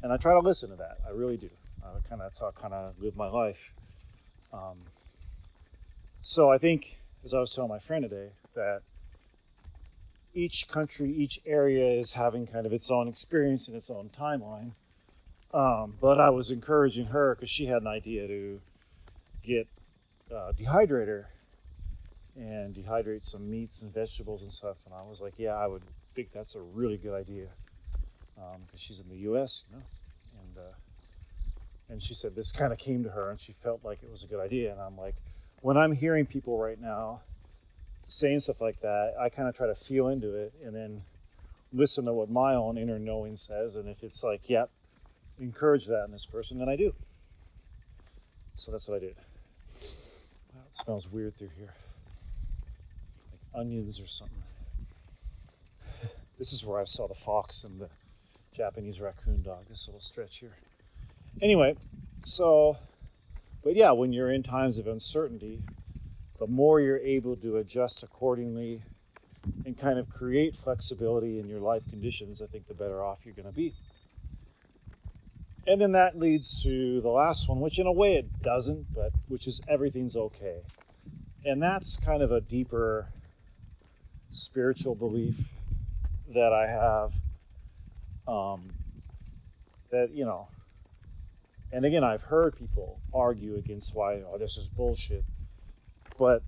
[0.04, 0.98] and I try to listen to that.
[1.08, 1.50] I really do.
[1.88, 3.72] Uh, kind of that's how I kind of live my life.
[4.52, 4.78] Um,
[6.22, 8.82] so I think, as I was telling my friend today, that
[10.34, 14.72] each country, each area is having kind of its own experience and its own timeline.
[15.54, 18.60] Um, but I was encouraging her because she had an idea to
[19.46, 19.66] get
[20.32, 21.24] a dehydrator
[22.36, 24.76] and dehydrate some meats and vegetables and stuff.
[24.86, 25.84] And I was like, yeah, I would
[26.16, 27.48] think that's a really good idea
[28.36, 29.84] because um, she's in the U.S., you know,
[30.42, 30.76] and uh,
[31.90, 34.24] and she said this kind of came to her and she felt like it was
[34.24, 34.72] a good idea.
[34.72, 35.14] And I'm like,
[35.62, 37.22] when I'm hearing people right now
[38.08, 41.02] saying stuff like that, I kind of try to feel into it and then
[41.74, 43.76] listen to what my own inner knowing says.
[43.76, 44.68] And if it's like, yep,
[45.40, 46.92] encourage that in this person, then I do.
[48.58, 49.16] So that's what I did.
[50.56, 51.74] Wow, it smells weird through here.
[53.32, 54.44] Like onions or something.
[56.38, 57.90] This is where I saw the fox and the
[58.56, 60.52] Japanese raccoon dog, this little stretch here.
[61.42, 61.76] Anyway,
[62.24, 62.78] so,
[63.64, 65.60] but yeah, when you're in times of uncertainty,
[66.40, 68.82] the more you're able to adjust accordingly
[69.66, 73.36] and kind of create flexibility in your life conditions, I think the better off you're
[73.36, 73.74] going to be.
[75.68, 79.12] And then that leads to the last one, which in a way it doesn't, but
[79.30, 80.60] which is everything's okay.
[81.46, 83.06] And that's kind of a deeper
[84.32, 85.38] spiritual belief
[86.34, 87.12] that I have.
[88.28, 88.62] Um,
[89.92, 90.48] that, you know,
[91.74, 95.24] and again, I've heard people argue against why, oh, this is bullshit.
[96.18, 96.42] But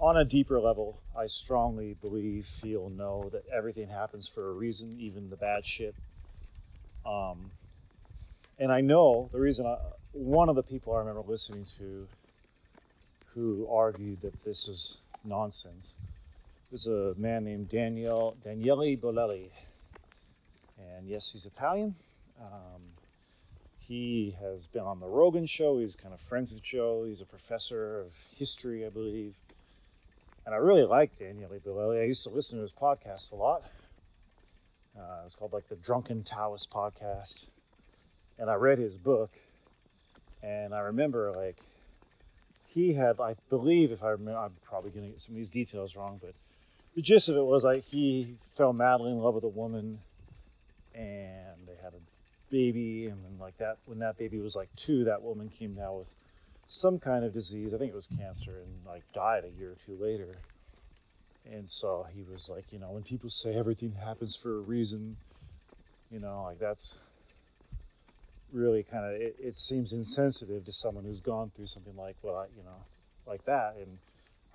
[0.00, 4.96] on a deeper level, I strongly believe, feel, know that everything happens for a reason,
[5.00, 5.94] even the bad shit.
[7.06, 7.38] Um,
[8.58, 9.76] and I know the reason I,
[10.14, 12.06] one of the people I remember listening to
[13.34, 15.96] who argued that this is nonsense
[16.72, 19.48] was a man named Daniel Daniele Bolelli.
[20.78, 21.94] And yes, he's Italian.
[22.40, 22.82] Um,
[23.90, 25.78] he has been on the Rogan show.
[25.78, 27.02] He's kind of friends with Joe.
[27.04, 29.34] He's a professor of history, I believe.
[30.46, 32.00] And I really like Daniele Bolelli.
[32.00, 33.62] I used to listen to his podcast a lot.
[34.96, 37.46] Uh, it's called like the Drunken Taoist podcast
[38.40, 39.30] and I read his book,
[40.42, 41.56] and I remember like
[42.72, 45.50] he had, I believe, if I remember, I'm probably going to get some of these
[45.50, 46.32] details wrong, but
[46.94, 49.98] the gist of it was like he fell madly in love with a woman,
[50.94, 52.09] and they had a
[52.50, 55.98] baby, and then like that, when that baby was like two, that woman came down
[55.98, 56.08] with
[56.68, 57.74] some kind of disease.
[57.74, 60.36] I think it was cancer, and like died a year or two later.
[61.52, 65.16] And so he was like, you know, when people say everything happens for a reason,
[66.10, 66.98] you know, like that's
[68.52, 72.36] really kind of it, it, seems insensitive to someone who's gone through something like well
[72.36, 72.76] I, you know
[73.26, 73.88] like that and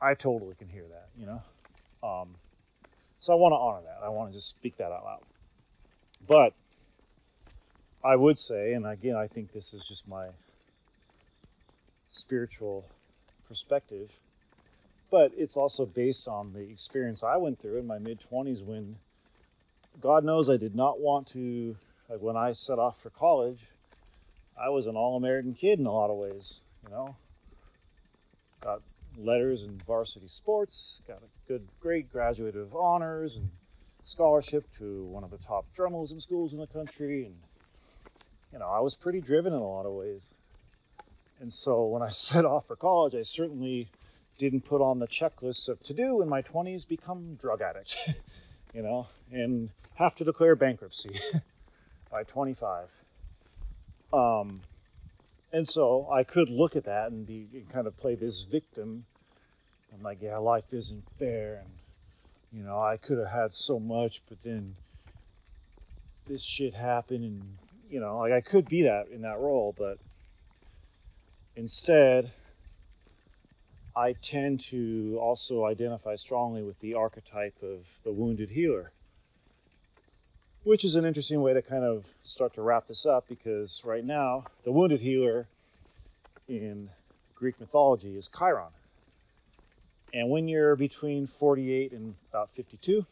[0.02, 1.39] I totally can hear that you know
[2.04, 2.30] um,
[3.22, 5.22] so I want to honor that I want to just speak that out loud
[6.28, 6.54] but
[8.06, 10.28] I would say and again I think this is just my
[12.10, 12.86] spiritual
[13.47, 14.10] perspective
[15.12, 18.95] but it's also based on the experience I went through in my mid 20s when
[20.01, 21.76] God knows I did not want to
[22.10, 23.60] like when I set off for college
[24.58, 26.62] I was an all-American kid in a lot of ways.
[26.86, 27.16] You know,
[28.62, 28.80] got
[29.18, 33.45] letters in varsity sports, got a good, great graduate of honors and
[34.06, 37.36] scholarship to one of the top journalism schools in the country, and
[38.56, 40.34] you know, I was pretty driven in a lot of ways.
[41.41, 43.89] And so when I set off for college, I certainly
[44.39, 47.97] didn't put on the checklist of to do in my 20s become drug addict,
[48.74, 51.14] you know, and have to declare bankruptcy
[52.12, 52.88] by 25.
[54.14, 54.62] Um,
[55.51, 59.03] and so I could look at that and be and kind of play this victim.
[59.93, 61.70] I'm like, yeah, life isn't fair, and
[62.58, 64.74] you know, I could have had so much, but then
[66.28, 67.41] this shit happened, and
[67.90, 69.98] you know, like I could be that in that role, but
[71.56, 72.32] instead,
[73.96, 78.92] I tend to also identify strongly with the archetype of the wounded healer
[80.66, 84.04] which is an interesting way to kind of start to wrap this up because right
[84.04, 85.46] now the wounded healer
[86.50, 86.90] in
[87.36, 88.72] Greek mythology is Chiron.
[90.14, 93.06] And when you're between 48 and about 52,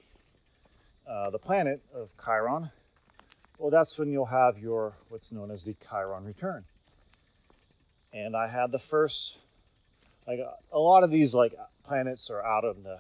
[1.07, 2.69] uh, the planet of Chiron,
[3.59, 6.63] well, that's when you'll have your what's known as the Chiron return.
[8.13, 9.39] And I had the first,
[10.27, 10.39] like
[10.71, 11.53] a lot of these like
[11.85, 12.99] planets are out of the,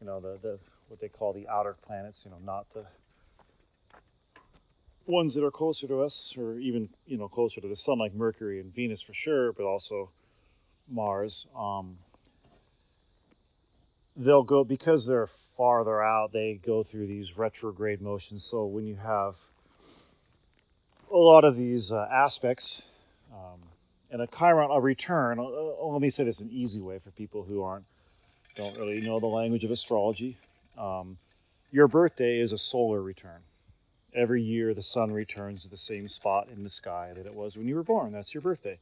[0.00, 0.58] you know, the the
[0.88, 2.84] what they call the outer planets, you know, not the
[5.06, 8.14] ones that are closer to us, or even you know closer to the sun, like
[8.14, 10.10] Mercury and Venus for sure, but also
[10.90, 11.46] Mars.
[11.56, 11.96] Um,
[14.16, 16.32] they'll go because they're farther out.
[16.32, 18.44] They go through these retrograde motions.
[18.44, 19.34] So when you have
[21.10, 22.82] a lot of these uh, aspects,
[23.32, 23.60] um,
[24.10, 25.38] and a Chiron, a return.
[25.38, 27.84] Uh, uh, let me say this an easy way for people who aren't
[28.56, 30.36] don't really know the language of astrology.
[30.76, 31.16] Um,
[31.70, 33.40] your birthday is a solar return
[34.14, 37.56] every year the sun returns to the same spot in the sky that it was
[37.56, 38.12] when you were born.
[38.12, 38.78] That's your birthday.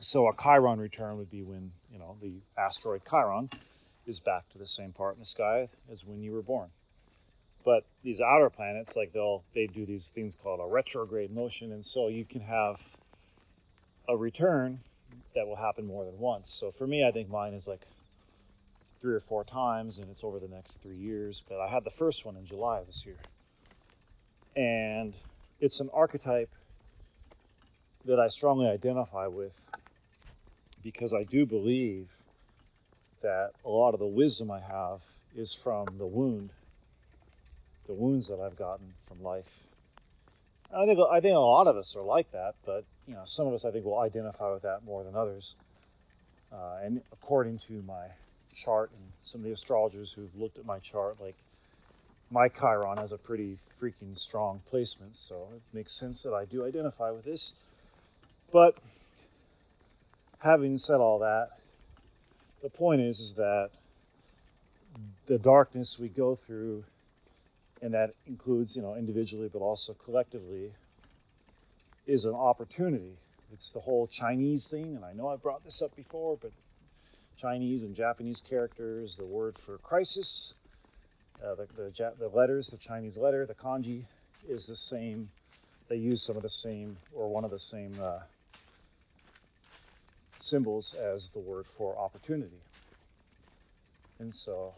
[0.00, 3.50] So a Chiron return would be when, you know, the asteroid Chiron
[4.06, 6.68] is back to the same part in the sky as when you were born.
[7.68, 11.84] But these outer planets, like they'll they do these things called a retrograde motion, and
[11.84, 12.80] so you can have
[14.08, 14.78] a return
[15.34, 16.48] that will happen more than once.
[16.48, 17.82] So for me, I think mine is like
[19.02, 21.42] three or four times, and it's over the next three years.
[21.46, 23.18] But I had the first one in July this year.
[24.56, 25.12] And
[25.60, 26.48] it's an archetype
[28.06, 29.52] that I strongly identify with
[30.82, 32.08] because I do believe
[33.20, 35.02] that a lot of the wisdom I have
[35.36, 36.50] is from the wound,
[37.88, 39.48] the wounds that I've gotten from life.
[40.72, 43.46] I think I think a lot of us are like that, but you know, some
[43.46, 45.54] of us I think will identify with that more than others.
[46.52, 48.06] Uh, and according to my
[48.54, 51.34] chart and some of the astrologers who've looked at my chart, like
[52.30, 56.66] my Chiron has a pretty freaking strong placement, so it makes sense that I do
[56.66, 57.54] identify with this.
[58.52, 58.74] But
[60.42, 61.48] having said all that,
[62.62, 63.70] the point is is that
[65.26, 66.82] the darkness we go through
[67.82, 70.70] and that includes you know individually but also collectively
[72.06, 73.12] is an opportunity.
[73.52, 76.50] It's the whole chinese thing and i know I've brought this up before but
[77.40, 80.52] chinese and japanese characters the word for crisis
[81.42, 84.02] uh, the, the, the letters the chinese letter the kanji
[84.48, 85.28] is the same.
[85.88, 88.20] They use some of the same or one of the same uh,
[90.36, 92.60] symbols as the word for opportunity.
[94.20, 94.72] And so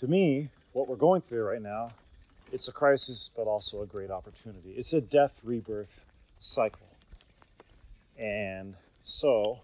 [0.00, 1.90] to me, what we're going through right now,
[2.52, 4.70] it's a crisis, but also a great opportunity.
[4.70, 6.04] It's a death rebirth
[6.40, 6.86] cycle.
[8.18, 8.74] And
[9.04, 9.58] so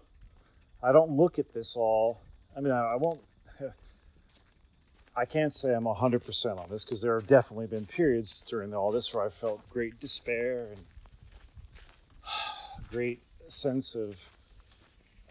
[0.83, 2.19] I don't look at this all,
[2.55, 3.19] I mean, I, I won't,
[5.17, 8.91] I can't say I'm 100% on this because there have definitely been periods during all
[8.91, 10.77] this where I felt great despair and
[12.91, 14.29] great sense of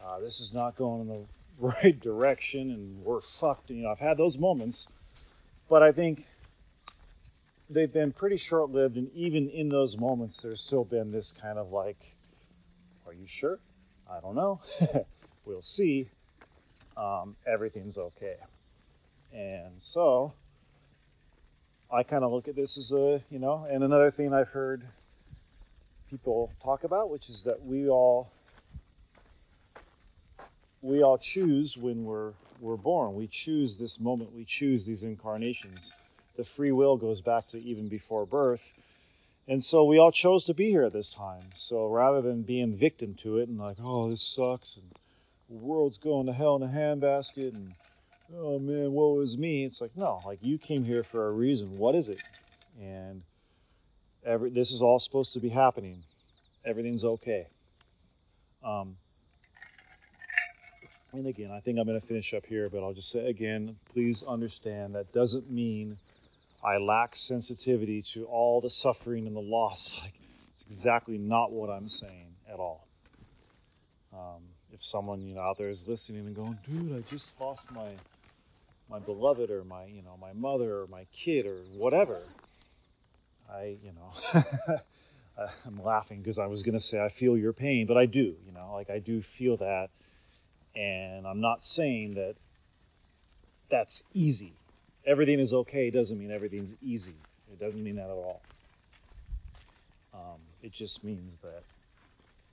[0.05, 1.27] uh, this is not going in the
[1.61, 3.71] right direction and we're fucked.
[3.71, 4.89] You know, I've had those moments,
[5.69, 6.25] but I think
[7.71, 8.97] they've been pretty short lived.
[8.97, 11.97] And even in those moments, there's still been this kind of like,
[13.07, 13.59] are you sure?
[14.11, 14.61] I don't know.
[15.47, 16.07] we'll see.
[16.97, 18.37] Um, everything's okay.
[19.35, 20.33] And so
[21.93, 24.83] I kind of look at this as a, you know, and another thing I've heard
[26.11, 28.31] people talk about, which is that we all
[30.85, 33.14] we all choose when we're we're born.
[33.14, 34.35] We choose this moment.
[34.35, 35.93] We choose these incarnations.
[36.37, 38.62] The free will goes back to even before birth.
[39.49, 41.43] And so we all chose to be here at this time.
[41.55, 44.85] So rather than being victim to it and like, oh, this sucks and
[45.51, 47.72] the world's going to hell in a handbasket and
[48.37, 49.64] oh man, woe is me.
[49.64, 51.78] It's like, no, like you came here for a reason.
[51.78, 52.20] What is it?
[52.82, 53.20] And
[54.24, 55.97] every this is all supposed to be happening.
[56.64, 57.47] Everything's okay.
[58.64, 58.95] Um,
[61.15, 63.75] and again, I think I'm going to finish up here, but I'll just say again,
[63.93, 65.97] please understand that doesn't mean
[66.65, 70.01] I lack sensitivity to all the suffering and the loss.
[70.03, 70.12] Like,
[70.53, 72.81] it's exactly not what I'm saying at all.
[74.12, 74.41] Um,
[74.73, 77.89] if someone you know out there is listening and going, dude, I just lost my
[78.89, 82.21] my beloved or my you know my mother or my kid or whatever,
[83.53, 84.79] I you know.
[85.67, 88.21] I'm laughing because I was going to say I feel your pain, but I do,
[88.21, 89.91] you know, like I do feel that
[90.77, 92.35] and I'm not saying that
[93.70, 94.53] that's easy.
[95.07, 97.14] Everything is okay doesn't mean everything's easy.
[97.53, 98.41] It doesn't mean that at all.
[100.14, 101.62] Um, it just means that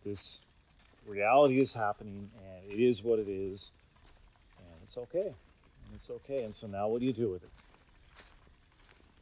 [0.05, 0.41] this
[1.07, 3.71] reality is happening and it is what it is
[4.59, 5.27] and it's okay.
[5.27, 6.43] And it's okay.
[6.43, 7.49] And so now what do you do with it?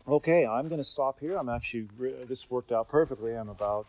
[0.07, 1.35] Okay, I'm going to stop here.
[1.37, 1.87] I'm actually,
[2.27, 3.33] this worked out perfectly.
[3.33, 3.85] I'm about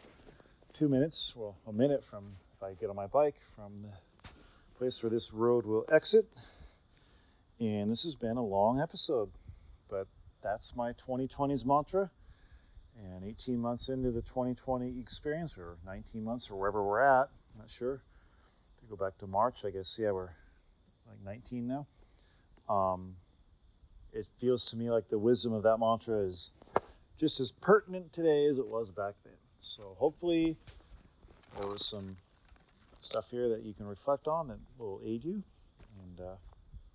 [0.74, 2.24] two minutes, well, a minute from,
[2.56, 3.72] if I get on my bike, from
[4.80, 6.24] place where this road will exit.
[7.60, 9.28] And this has been a long episode,
[9.90, 10.06] but
[10.42, 12.08] that's my 2020s mantra.
[13.04, 17.60] And 18 months into the 2020 experience, or 19 months, or wherever we're at, I'm
[17.60, 17.96] not sure.
[17.96, 20.30] To go back to March, I guess, yeah, we're
[21.26, 21.86] like 19 now.
[22.74, 23.12] Um,
[24.14, 26.50] it feels to me like the wisdom of that mantra is
[27.18, 29.34] just as pertinent today as it was back then.
[29.60, 30.56] So hopefully
[31.58, 32.16] there was some
[33.10, 35.42] stuff here that you can reflect on that will aid you.
[36.00, 36.36] And uh,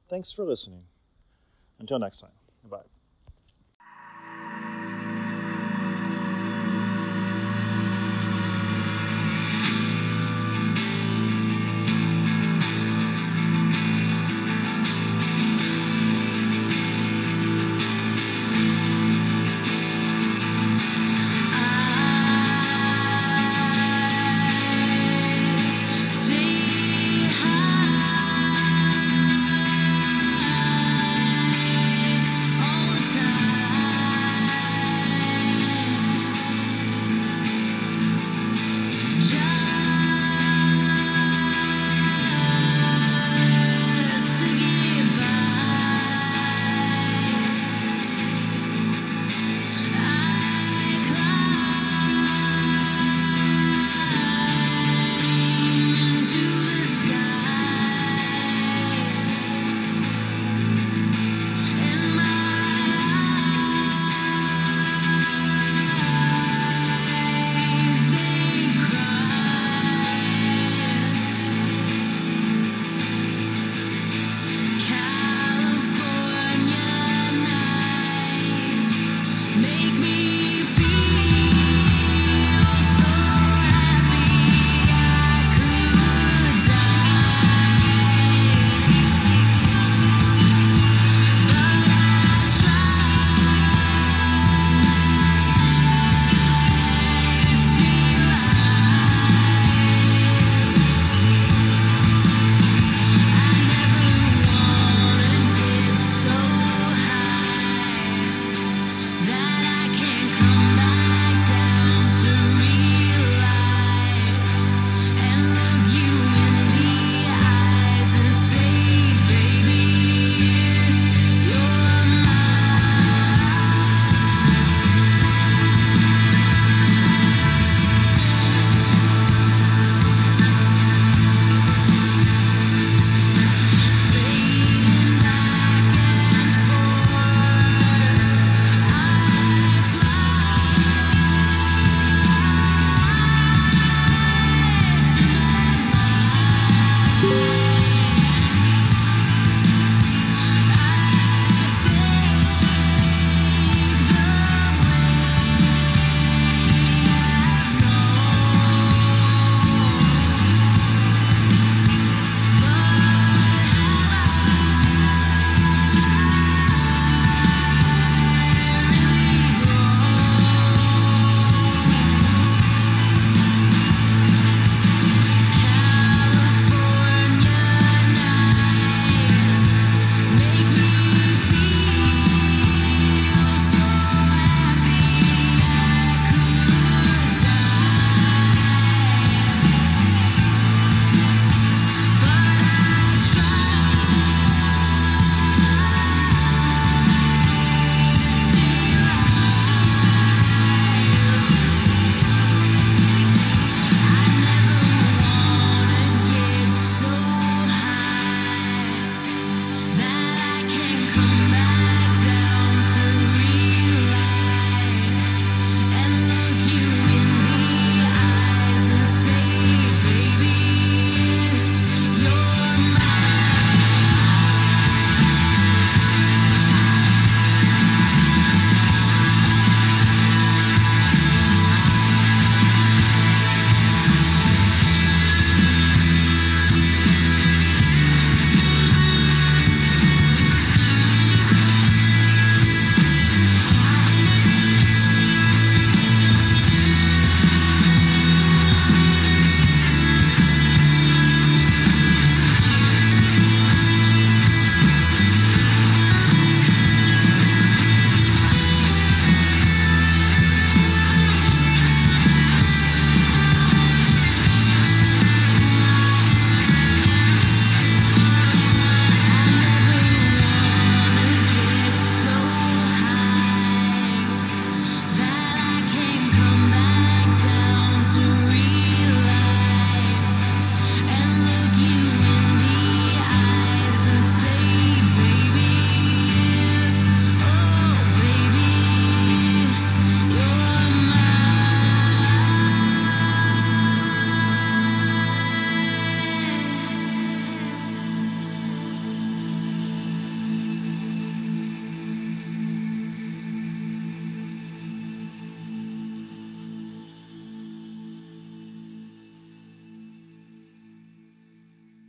[0.10, 0.84] thanks for listening.
[1.80, 2.32] Until next time.
[2.64, 2.95] Bye.